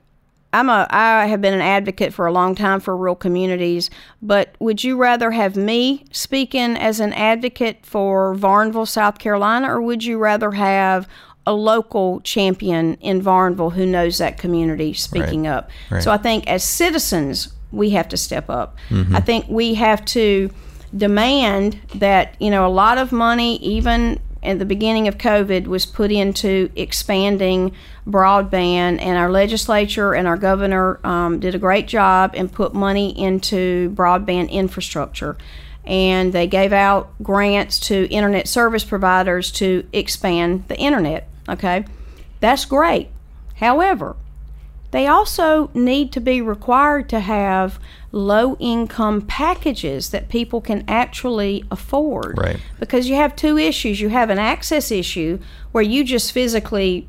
[0.55, 3.89] I'm a I have been an advocate for a long time for rural communities,
[4.21, 9.81] but would you rather have me speaking as an advocate for Varnville, South Carolina, or
[9.81, 11.09] would you rather have
[11.47, 15.53] a local champion in Varnville who knows that community speaking Right.
[15.57, 15.71] up?
[15.91, 16.03] Right.
[16.03, 18.77] So I think as citizens, we have to step up.
[18.91, 19.17] Mm-hmm.
[19.17, 20.51] I think we have to
[20.97, 25.87] demand that, you know, a lot of money, even at the beginning of COVID, was
[25.87, 27.73] put into expanding
[28.07, 33.17] broadband, and our legislature and our governor um, did a great job and put money
[33.19, 35.37] into broadband infrastructure.
[35.85, 41.29] And they gave out grants to internet service providers to expand the internet.
[41.49, 41.85] Okay,
[42.41, 43.09] that's great.
[43.57, 44.17] However,
[44.93, 47.81] they also need to be required to have
[48.13, 52.39] low income packages that people can actually afford.
[52.39, 52.61] Right.
[52.79, 54.01] Because you have two issues.
[54.01, 55.39] You have an access issue
[55.73, 57.09] where you just physically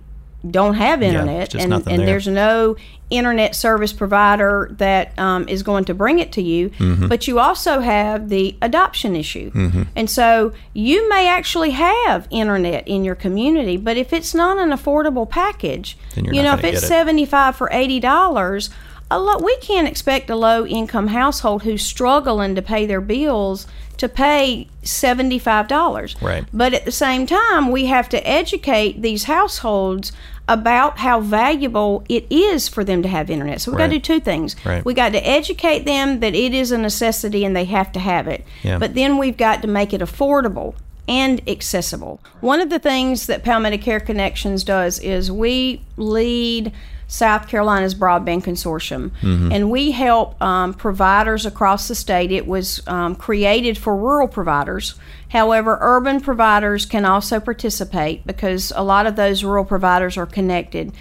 [0.49, 2.05] don't have internet just and, and there.
[2.05, 2.75] there's no
[3.09, 6.69] internet service provider that um, is going to bring it to you.
[6.71, 7.07] Mm-hmm.
[7.07, 9.51] But you also have the adoption issue.
[9.95, 14.71] And so you may actually have internet in your community, but if it's not an
[14.71, 16.87] affordable package, you know, if it's it.
[16.87, 18.69] 75 for $80,
[19.13, 23.67] a lo- we can't expect a low income household who's struggling to pay their bills
[23.97, 26.21] to pay $75.
[26.21, 26.45] Right.
[26.51, 30.11] But at the same time, we have to educate these households
[30.47, 33.61] about how valuable it is for them to have internet.
[33.61, 34.55] So we've got to do two things.
[34.65, 34.83] Right.
[34.83, 38.27] We got to educate them that it is a necessity and they have to have
[38.27, 38.43] it.
[38.63, 38.79] Yeah.
[38.79, 40.73] But then we've got to make it affordable
[41.07, 42.19] and accessible.
[42.41, 46.73] One of the things that Palmetto Care Connections does is we lead
[47.13, 49.11] South Carolina's Broadband Consortium,
[49.53, 52.31] and we help um, providers across the state.
[52.31, 54.95] It was um, created for rural providers.
[55.29, 60.91] However, urban providers can also participate because a lot of those rural providers are connected.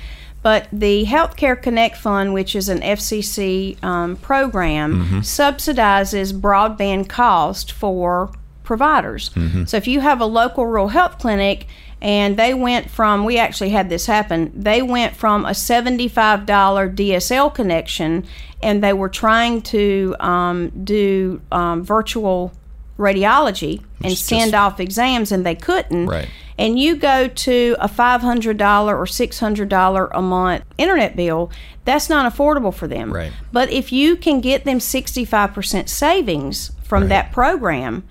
[0.42, 8.30] But the Healthcare Connect Fund, which is an FCC um, program, subsidizes broadband cost for
[8.64, 9.30] providers.
[9.66, 11.66] So if you have a local rural health clinic
[12.02, 17.54] and they went from, we actually had this happen, they went from a $75 DSL
[17.54, 18.26] connection
[18.60, 22.52] and they were trying to um, do um, virtual
[22.98, 26.28] radiology and send off exams and they couldn't Right.
[26.58, 31.50] and you go to a $500 or $600 a month internet bill,
[31.84, 33.12] that's not affordable for them.
[33.12, 33.32] Right.
[33.52, 37.08] But if you can get them 65% savings from Right.
[37.10, 38.04] that program,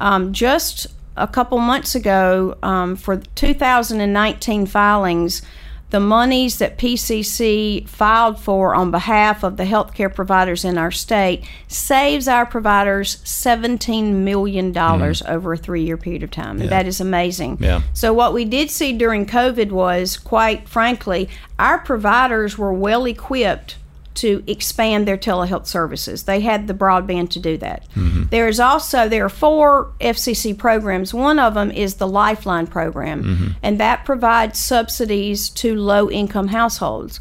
[0.00, 5.42] um, just a couple months ago, um, for 2019 filings,
[5.90, 11.44] the monies that PCC filed for on behalf of the healthcare providers in our state
[11.68, 16.60] saves our providers $17 million over a three year period of time.
[16.60, 17.58] And that is amazing.
[17.60, 17.82] Yeah.
[17.92, 21.28] So, what we did see during COVID was, quite frankly,
[21.60, 23.76] our providers were well equipped
[24.14, 26.22] to expand their telehealth services.
[26.24, 27.84] They had the broadband to do that.
[28.30, 31.12] There is also there are four FCC programs.
[31.12, 37.18] One of them is the Lifeline program, and that provides subsidies to low income households.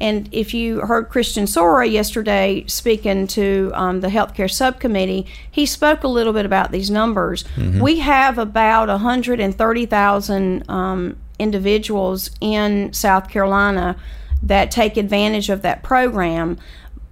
[0.00, 6.02] And if you heard Christian Soura yesterday speaking to um, the healthcare subcommittee, he spoke
[6.02, 7.44] a little bit about these numbers.
[7.80, 13.96] We have about 130,000 um, individuals in South Carolina
[14.42, 16.58] that take advantage of that program,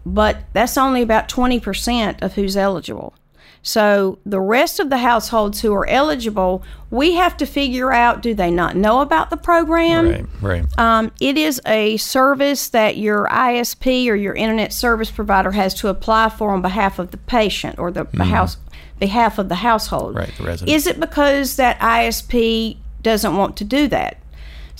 [0.04, 3.14] but that's only about 20% of who's eligible.
[3.62, 8.34] So the rest of the households who are eligible, we have to figure out do
[8.34, 10.08] they not know about the program?
[10.08, 10.78] Right, right.
[10.78, 15.88] Um, it is a service that your ISP or your internet service provider has to
[15.88, 18.56] apply for on behalf of the patient or the house
[18.98, 20.14] behalf of the household.
[20.14, 20.74] Right, the resident.
[20.74, 24.19] Is it because that ISP doesn't want to do that?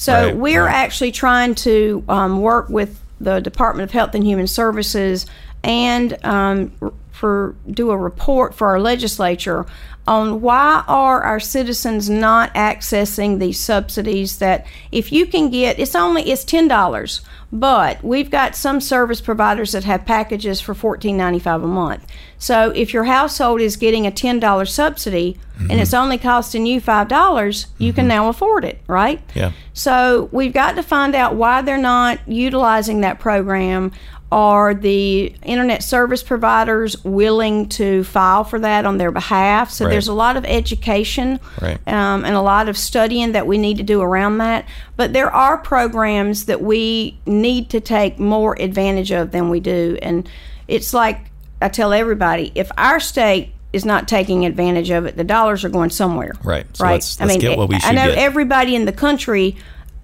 [0.01, 0.75] So Right, we're right.
[0.75, 5.27] actually trying to um, work with the Department of Health and Human Services
[5.63, 6.73] and um,
[7.13, 9.67] for do a report for our legislature
[10.07, 15.95] on why are our citizens not accessing these subsidies that if you can get it's
[15.95, 17.21] only it's ten dollars
[17.53, 22.07] but we've got some service providers that have packages for fourteen ninety five a month
[22.39, 25.39] so if your household is getting a ten dollar subsidy
[25.69, 29.53] and it's only costing you five dollars you can now afford it right Yeah.
[29.75, 33.93] so we've got to find out why they're not utilizing that program.
[34.33, 39.91] Are the internet service providers willing to file for that on their behalf so Right.
[39.91, 41.79] there's a lot of education Right.
[41.89, 44.67] um, and a lot of studying that we need to do around that.
[44.97, 49.99] But there are programs that we need to take more advantage of than we do.
[50.01, 50.29] And
[50.69, 51.19] it's like
[51.61, 55.69] I tell everybody if our state is not taking advantage of it, the dollars are
[55.69, 56.33] going somewhere.
[56.45, 56.67] Right.
[56.77, 56.93] So right.
[56.93, 58.19] let's- let's get what we I know get.
[58.19, 59.57] everybody in the country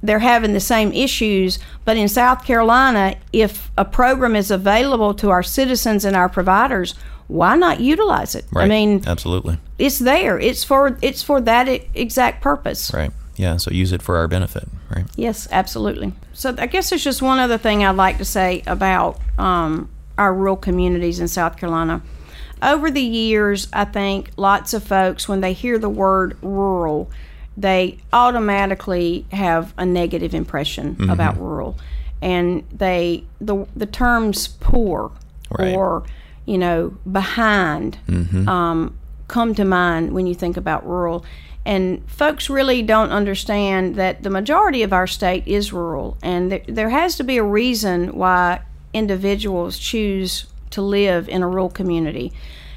[0.06, 5.30] they're having the same issues but in south carolina if a program is available to
[5.30, 6.94] our citizens and our providers
[7.28, 8.64] why not utilize it Right.
[8.64, 9.58] i mean absolutely.
[9.78, 13.10] it's there it's for it's for that exact purpose Right.
[13.38, 13.58] Yeah.
[13.58, 14.66] So use it for our benefit.
[14.94, 15.04] Right.
[15.16, 19.18] yes absolutely so i guess there's just one other thing i'd like to say about
[19.38, 22.00] um, our rural communities in south carolina
[22.62, 27.10] over the years i think lots of folks when they hear the word rural
[27.56, 31.10] they automatically have a negative impression Mm-hmm.
[31.10, 31.76] about rural
[32.22, 35.10] and they the the terms poor
[35.50, 35.74] Right.
[35.74, 36.02] or
[36.44, 38.48] you know behind Mm-hmm.
[38.48, 38.98] um,
[39.28, 41.24] come to mind when you think about rural
[41.64, 46.62] and folks really don't understand that the majority of our state is rural and there,
[46.68, 48.60] there has to be a reason why
[48.92, 52.32] individuals choose to live in a rural community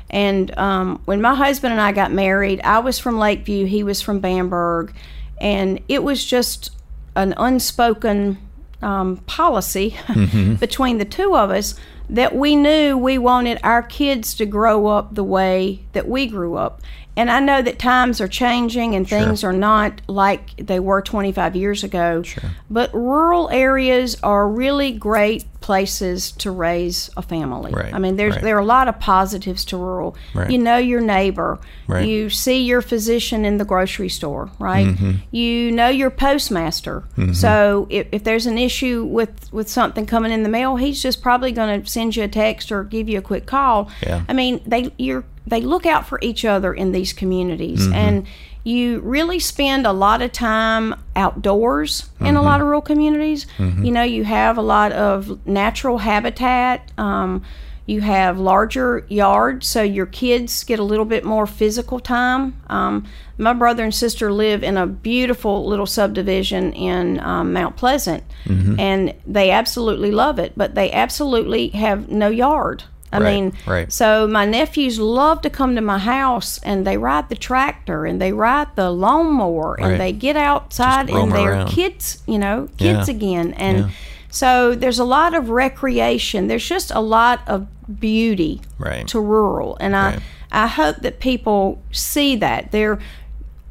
[0.09, 3.83] and um, when my husband and I got married, I was from Lake View, he
[3.83, 4.93] was from Bamberg,
[5.39, 6.71] and it was just
[7.15, 8.37] an unspoken
[8.81, 9.97] um, policy
[10.59, 11.75] between the two of us
[12.09, 16.55] that we knew we wanted our kids to grow up the way that we grew
[16.55, 16.81] up.
[17.15, 21.55] And I know that times are changing and things are not like they were 25
[21.55, 22.23] years ago.
[22.23, 22.49] Sure.
[22.69, 27.71] But rural areas are really great places to raise a family.
[27.71, 28.43] Right, I mean, there's right.
[28.43, 30.15] there are a lot of positives to rural.
[30.33, 30.49] Right.
[30.49, 31.59] You know your neighbor.
[31.87, 32.07] Right.
[32.07, 34.87] You see your physician in the grocery store, right?
[34.87, 35.11] Mm-hmm.
[35.31, 37.03] You know your postmaster.
[37.33, 41.21] So if, if there's an issue with with something coming in the mail, he's just
[41.21, 43.91] probably going to send you a text or give you a quick call.
[44.01, 44.23] Yeah.
[44.29, 47.93] I mean, they you're they look out for each other in these communities Mm-hmm.
[47.93, 48.27] and
[48.65, 52.35] you really spend a lot of time outdoors in Mm-hmm.
[52.37, 53.47] a lot of rural communities.
[53.57, 56.91] You know, you have a lot of natural habitat.
[56.97, 57.43] Um,
[57.85, 62.61] you have larger yards, so your kids get a little bit more physical time.
[62.69, 63.05] Um,
[63.39, 68.79] my brother and sister live in a beautiful little subdivision in um, Mount Pleasant, Mm-hmm.
[68.79, 72.83] and they absolutely love it, but they absolutely have no yard.
[73.11, 73.91] I Right, mean, right.
[73.91, 78.21] so my nephews love to come to my house and they ride the tractor and
[78.21, 81.67] they ride the lawnmower and they get outside and they're around.
[81.69, 83.15] kids, you know, kids Yeah.
[83.15, 83.53] again.
[83.57, 83.89] And Yeah.
[84.29, 86.47] so there's a lot of recreation.
[86.47, 87.65] There's just a lot of
[87.99, 89.07] beauty Right.
[89.07, 89.77] to rural.
[89.79, 90.19] And I
[90.51, 92.71] I hope that people see that.
[92.71, 92.97] They're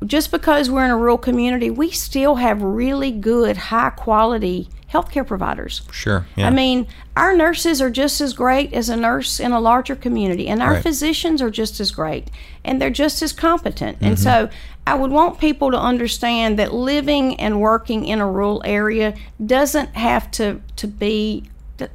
[0.06, 5.26] just because we're in a rural community, we still have really good, high quality healthcare
[5.26, 5.82] providers.
[5.92, 6.26] Sure.
[6.36, 6.46] Yeah.
[6.46, 6.86] I mean,
[7.16, 10.74] our nurses are just as great as a nurse in a larger community, and our
[10.74, 10.82] Right.
[10.82, 12.30] physicians are just as great,
[12.64, 13.98] and they're just as competent.
[14.00, 14.22] And Mm-hmm.
[14.22, 14.48] so,
[14.86, 19.12] I would want people to understand that living and working in a rural area
[19.44, 21.44] doesn't have to to be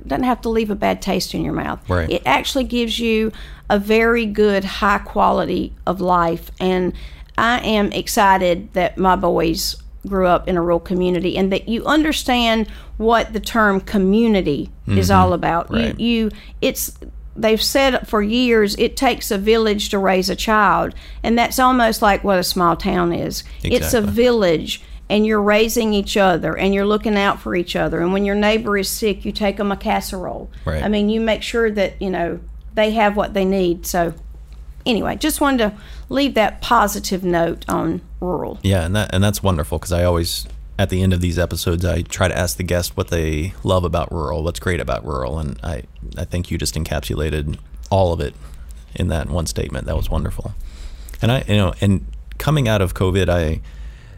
[0.07, 1.79] doesn't have to leave a bad taste in your mouth.
[1.89, 2.09] Right.
[2.09, 3.31] It actually gives you
[3.69, 6.93] a very good high quality of life, and
[7.37, 9.75] I am excited that my boys
[10.07, 15.09] grew up in a rural community and that you understand what the term community is
[15.09, 15.65] all about.
[15.65, 15.75] Mm-hmm.
[15.75, 15.99] Right.
[15.99, 16.31] You, you
[16.61, 16.97] it's
[17.35, 20.93] they've said for years it takes a village to raise a child
[21.23, 23.43] and that's almost like what a small town is.
[23.63, 28.01] It's a village and you're raising each other and you're looking out for each other
[28.01, 30.51] and when your neighbor is sick you take them a casserole.
[30.65, 30.83] Right.
[30.83, 32.39] I mean you make sure that, you know,
[32.73, 33.85] they have what they need.
[33.85, 34.13] So
[34.85, 35.77] anyway, just wanted to
[36.09, 38.59] leave that positive note on rural.
[38.63, 40.47] Yeah, and that and that's wonderful because I always
[40.79, 43.83] at the end of these episodes I try to ask the guest what they love
[43.83, 45.83] about rural, what's great about rural, and I
[46.17, 47.57] I think you just encapsulated
[47.89, 48.33] all of it
[48.95, 49.85] in that one statement.
[49.85, 50.53] That was wonderful.
[51.21, 52.05] And I you know and
[52.37, 53.61] coming out of COVID, I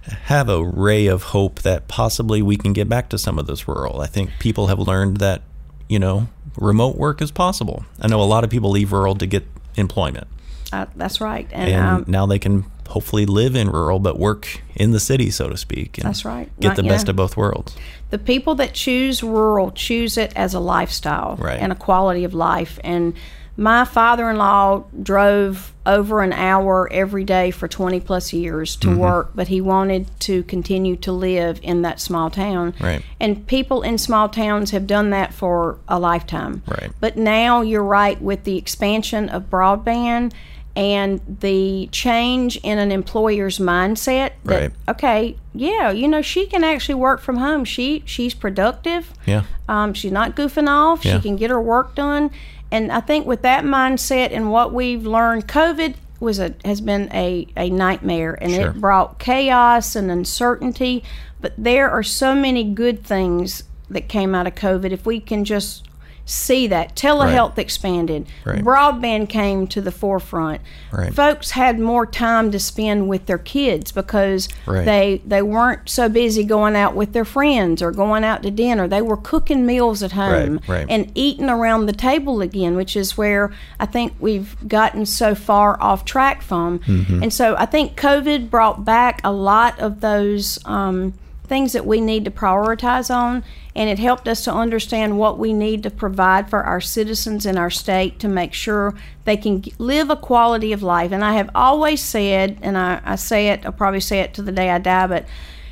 [0.08, 3.68] have a ray of hope that possibly we can get back to some of this
[3.68, 4.02] rural.
[4.02, 5.42] I think people have learned that
[5.90, 6.28] you know
[6.58, 7.86] remote work is possible.
[8.00, 9.44] I know a lot of people leave rural to get
[9.76, 10.28] employment
[10.72, 11.48] Uh, that's right.
[11.52, 15.30] And, and um, now they can hopefully live in rural but work in the city,
[15.32, 15.98] so to speak.
[15.98, 16.50] And That's right.
[16.60, 17.12] Get Not- the best know.
[17.12, 17.76] of both worlds.
[18.12, 21.60] the people that choose rural choose it as a lifestyle Right.
[21.60, 22.80] and a quality of life.
[22.84, 23.14] And
[23.58, 28.94] my father in law drove over an hour every day for 20 plus years Mm-hmm.
[28.96, 32.74] to work, but he wanted to continue to live in that small town.
[32.80, 33.02] Right.
[33.20, 36.64] And people in small towns have done that for a lifetime.
[36.68, 36.92] Right.
[37.00, 40.34] But now you're right with the expansion of broadband
[40.76, 44.72] and the change in an employer's mindset that Right.
[44.90, 47.64] okay, yeah, you know, she can actually work from home.
[47.66, 49.14] She she's productive.
[49.26, 49.44] Yeah.
[49.70, 51.06] Um, she's not goofing off.
[51.06, 51.16] Yeah.
[51.18, 52.30] She can get her work done.
[52.72, 57.10] And I think with that mindset and what we've learned, COVID was a has been
[57.14, 58.68] a, a nightmare and Sure.
[58.72, 61.04] it brought chaos and uncertainty.
[61.42, 64.92] But there are so many good things that came out of COVID.
[64.92, 65.84] If we can just
[66.26, 68.64] see that telehealth expanded, Right.
[68.64, 70.60] broadband came to the forefront.
[70.92, 71.14] Right.
[71.14, 74.86] Folks had more time to spend with their kids because Right.
[74.86, 78.88] they they weren't so busy going out with their friends or going out to dinner.
[78.88, 80.86] They were cooking meals at home right.
[80.90, 85.82] and eating around the table again, which is where I think we've gotten so far
[85.82, 86.80] off track from.
[86.80, 87.24] Mm-hmm.
[87.24, 91.14] And so I think COVID brought back a lot of those um,
[91.46, 93.44] things that we need to prioritize on,
[93.76, 97.58] and it helped us to understand what we need to provide for our citizens in
[97.58, 98.94] our state to make sure
[99.26, 101.12] they can live a quality of life.
[101.12, 104.42] And I have always said, and I, I say it, I'll probably say it to
[104.42, 105.26] the day I die, but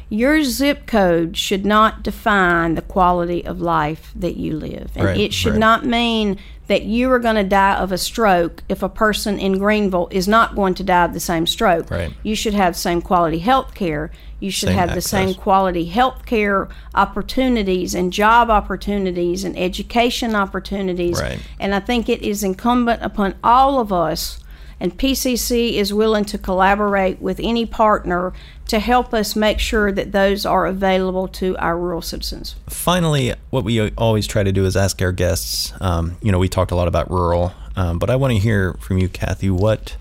[0.09, 4.91] your zip code should not define the quality of life that you live.
[4.95, 5.59] And Right, it should right.
[5.59, 6.37] not mean
[6.67, 10.27] that you are going to die of a stroke if a person in Greenville is
[10.27, 11.91] not going to die of the same stroke.
[11.91, 12.13] Right.
[12.23, 14.11] You should have same quality health care.
[14.39, 20.35] You should Same have the same quality health care opportunities and job opportunities and education
[20.35, 21.21] opportunities.
[21.21, 21.39] Right.
[21.61, 24.42] And I think it is incumbent upon all of us,
[24.79, 28.33] and PCC is willing to collaborate with any partner
[28.67, 32.55] to help us make sure that those are available to our rural citizens.
[32.67, 35.73] Finally, what we always try to do is ask our guests.
[35.81, 38.73] Um, you know, we talked a lot about rural, um, but I want to hear
[38.75, 39.49] from you, Kathy.
[39.49, 39.95] What,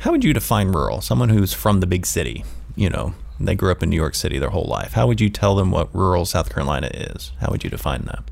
[0.00, 1.00] how would you define rural?
[1.00, 2.44] Someone who's from the big city.
[2.76, 4.92] You know, they grew up in New York City their whole life.
[4.92, 7.32] How would you tell them what rural South Carolina is?
[7.40, 8.22] How would you define that?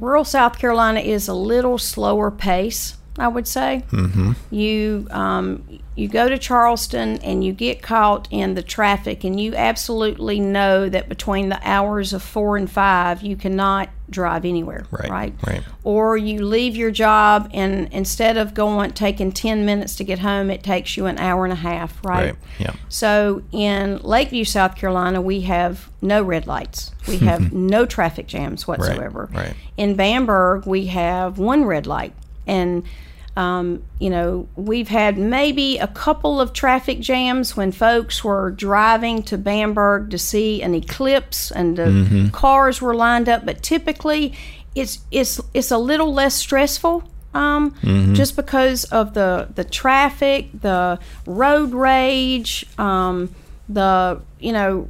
[0.00, 3.84] Rural South Carolina is a little slower pace, I would say.
[3.90, 4.32] Mm-hmm.
[4.50, 9.54] You um, you go to Charleston and you get caught in the traffic, and you
[9.54, 14.86] absolutely know that between the hours of four and five, you cannot drive anywhere.
[14.90, 15.34] Right, Right.
[15.46, 15.62] right.
[15.84, 20.50] Or you leave your job, and instead of going taking ten minutes to get home,
[20.50, 22.02] it takes you an hour and a half.
[22.04, 22.26] Right.
[22.26, 22.72] Right, yeah.
[22.88, 26.92] So in Lake View, South Carolina, we have no red lights.
[27.08, 29.28] We have no traffic jams whatsoever.
[29.32, 29.54] right.
[29.76, 32.14] In Bamberg, we have one red light.
[32.46, 32.84] And,
[33.38, 39.22] um, you know, we've had maybe a couple of traffic jams when folks were driving
[39.22, 43.46] to Bamberg to see an eclipse and the cars were lined up.
[43.46, 44.34] But typically,
[44.74, 47.74] it's, it's, it's a little less stressful um,
[48.14, 53.32] just because of the the traffic, the road rage, um,
[53.68, 54.88] the you know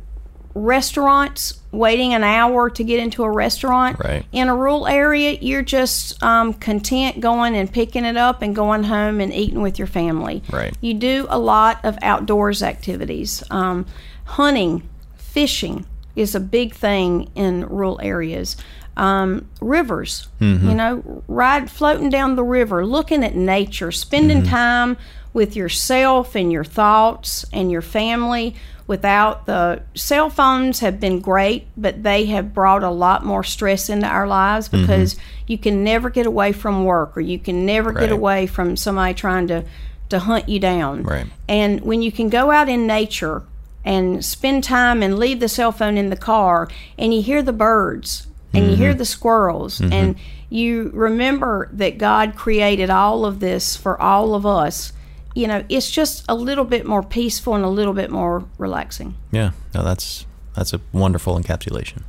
[0.59, 3.98] restaurants waiting an hour to get into a restaurant.
[3.98, 4.24] Right.
[4.32, 8.84] In a rural area, you're just um, content going and picking it up and going
[8.84, 10.42] home and eating with your family.
[10.50, 10.74] Right.
[10.80, 13.42] You do a lot of outdoors activities.
[13.50, 13.86] Um,
[14.24, 15.86] hunting, fishing
[16.16, 18.56] is a big thing in rural areas.
[18.96, 24.96] Um, rivers, you know, ride floating down the river, looking at nature, spending time
[25.32, 28.56] with yourself and your thoughts and your family.
[28.89, 33.89] Without the cell phones have been great, but they have brought a lot more stress
[33.89, 34.80] into our lives mm-hmm.
[34.80, 35.14] because
[35.47, 38.01] you can never get away from work or you can never Right.
[38.01, 39.64] get away from somebody trying to
[40.09, 41.03] to hunt you down.
[41.03, 41.26] Right.
[41.47, 43.43] And when you can go out in nature
[43.84, 46.68] and spend time and leave the cell phone in the car
[46.99, 48.99] and you hear the birds and you hear mm-hmm.
[48.99, 49.93] the squirrels mm-hmm.
[49.93, 50.16] and
[50.51, 54.93] you remember that God created all of this for all of us,
[55.39, 59.14] you know, it's just a little bit more peaceful and a little bit more relaxing.
[59.30, 62.03] Yeah, no, that's that's a wonderful encapsulation.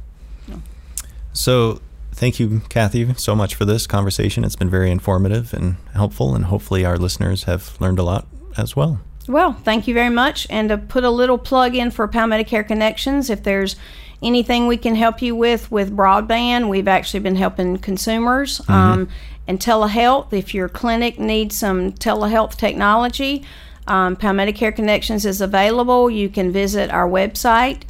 [1.32, 1.80] So,
[2.12, 4.44] thank you, Kathy, so much for this conversation.
[4.44, 8.26] It's been very informative and helpful, and hopefully, our listeners have learned a lot
[8.58, 9.00] as well.
[9.28, 10.48] Well, thank you very much.
[10.50, 13.76] And to put a little plug in for Palmetto Care Connections, if there's
[14.24, 18.60] anything we can help you with with broadband, we've actually been helping consumers.
[18.68, 19.08] Um,
[19.50, 23.44] and telehealth, if your clinic needs some telehealth technology,
[23.88, 26.08] um, Palmetto Care Connections is available.
[26.08, 27.82] You can visit our website.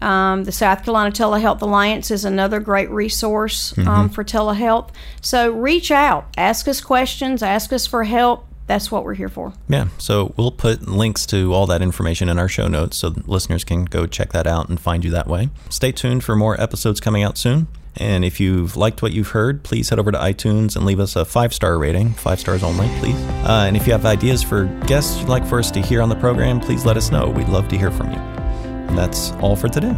[0.00, 4.90] Um, the South Carolina Telehealth Alliance is another great resource um, for telehealth.
[5.20, 8.46] So reach out, ask us questions, ask us for help.
[8.68, 9.54] That's what we're here for.
[9.68, 13.64] Yeah, so we'll put links to all that information in our show notes so listeners
[13.64, 15.48] can go check that out and find you that way.
[15.68, 17.66] Stay tuned for more episodes coming out soon.
[17.98, 21.16] And if you've liked what you've heard, please head over to iTunes and leave us
[21.16, 23.16] a five star rating, five stars only, please.
[23.44, 26.08] Uh, and if you have ideas for guests you'd like for us to hear on
[26.08, 27.28] the program, please let us know.
[27.28, 28.18] We'd love to hear from you.
[28.18, 29.94] And that's all for today.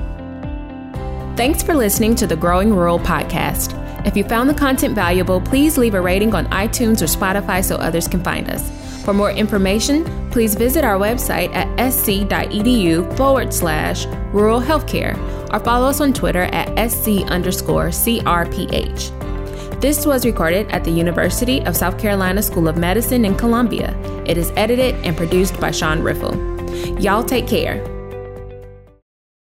[1.37, 3.77] Thanks for listening to the Growing Rural podcast.
[4.07, 7.77] If you found the content valuable, please leave a rating on iTunes or Spotify so
[7.77, 8.90] others can find us.
[9.05, 15.17] For more information, please visit our website at sc.edu forward slash rural healthcare
[15.53, 19.81] or follow us on Twitter at sc underscore CRPH.
[19.81, 23.97] This was recorded at the University of South Carolina School of Medicine in Columbia.
[24.27, 26.37] It is edited and produced by Sean Riffle.
[27.01, 28.00] Y'all take care.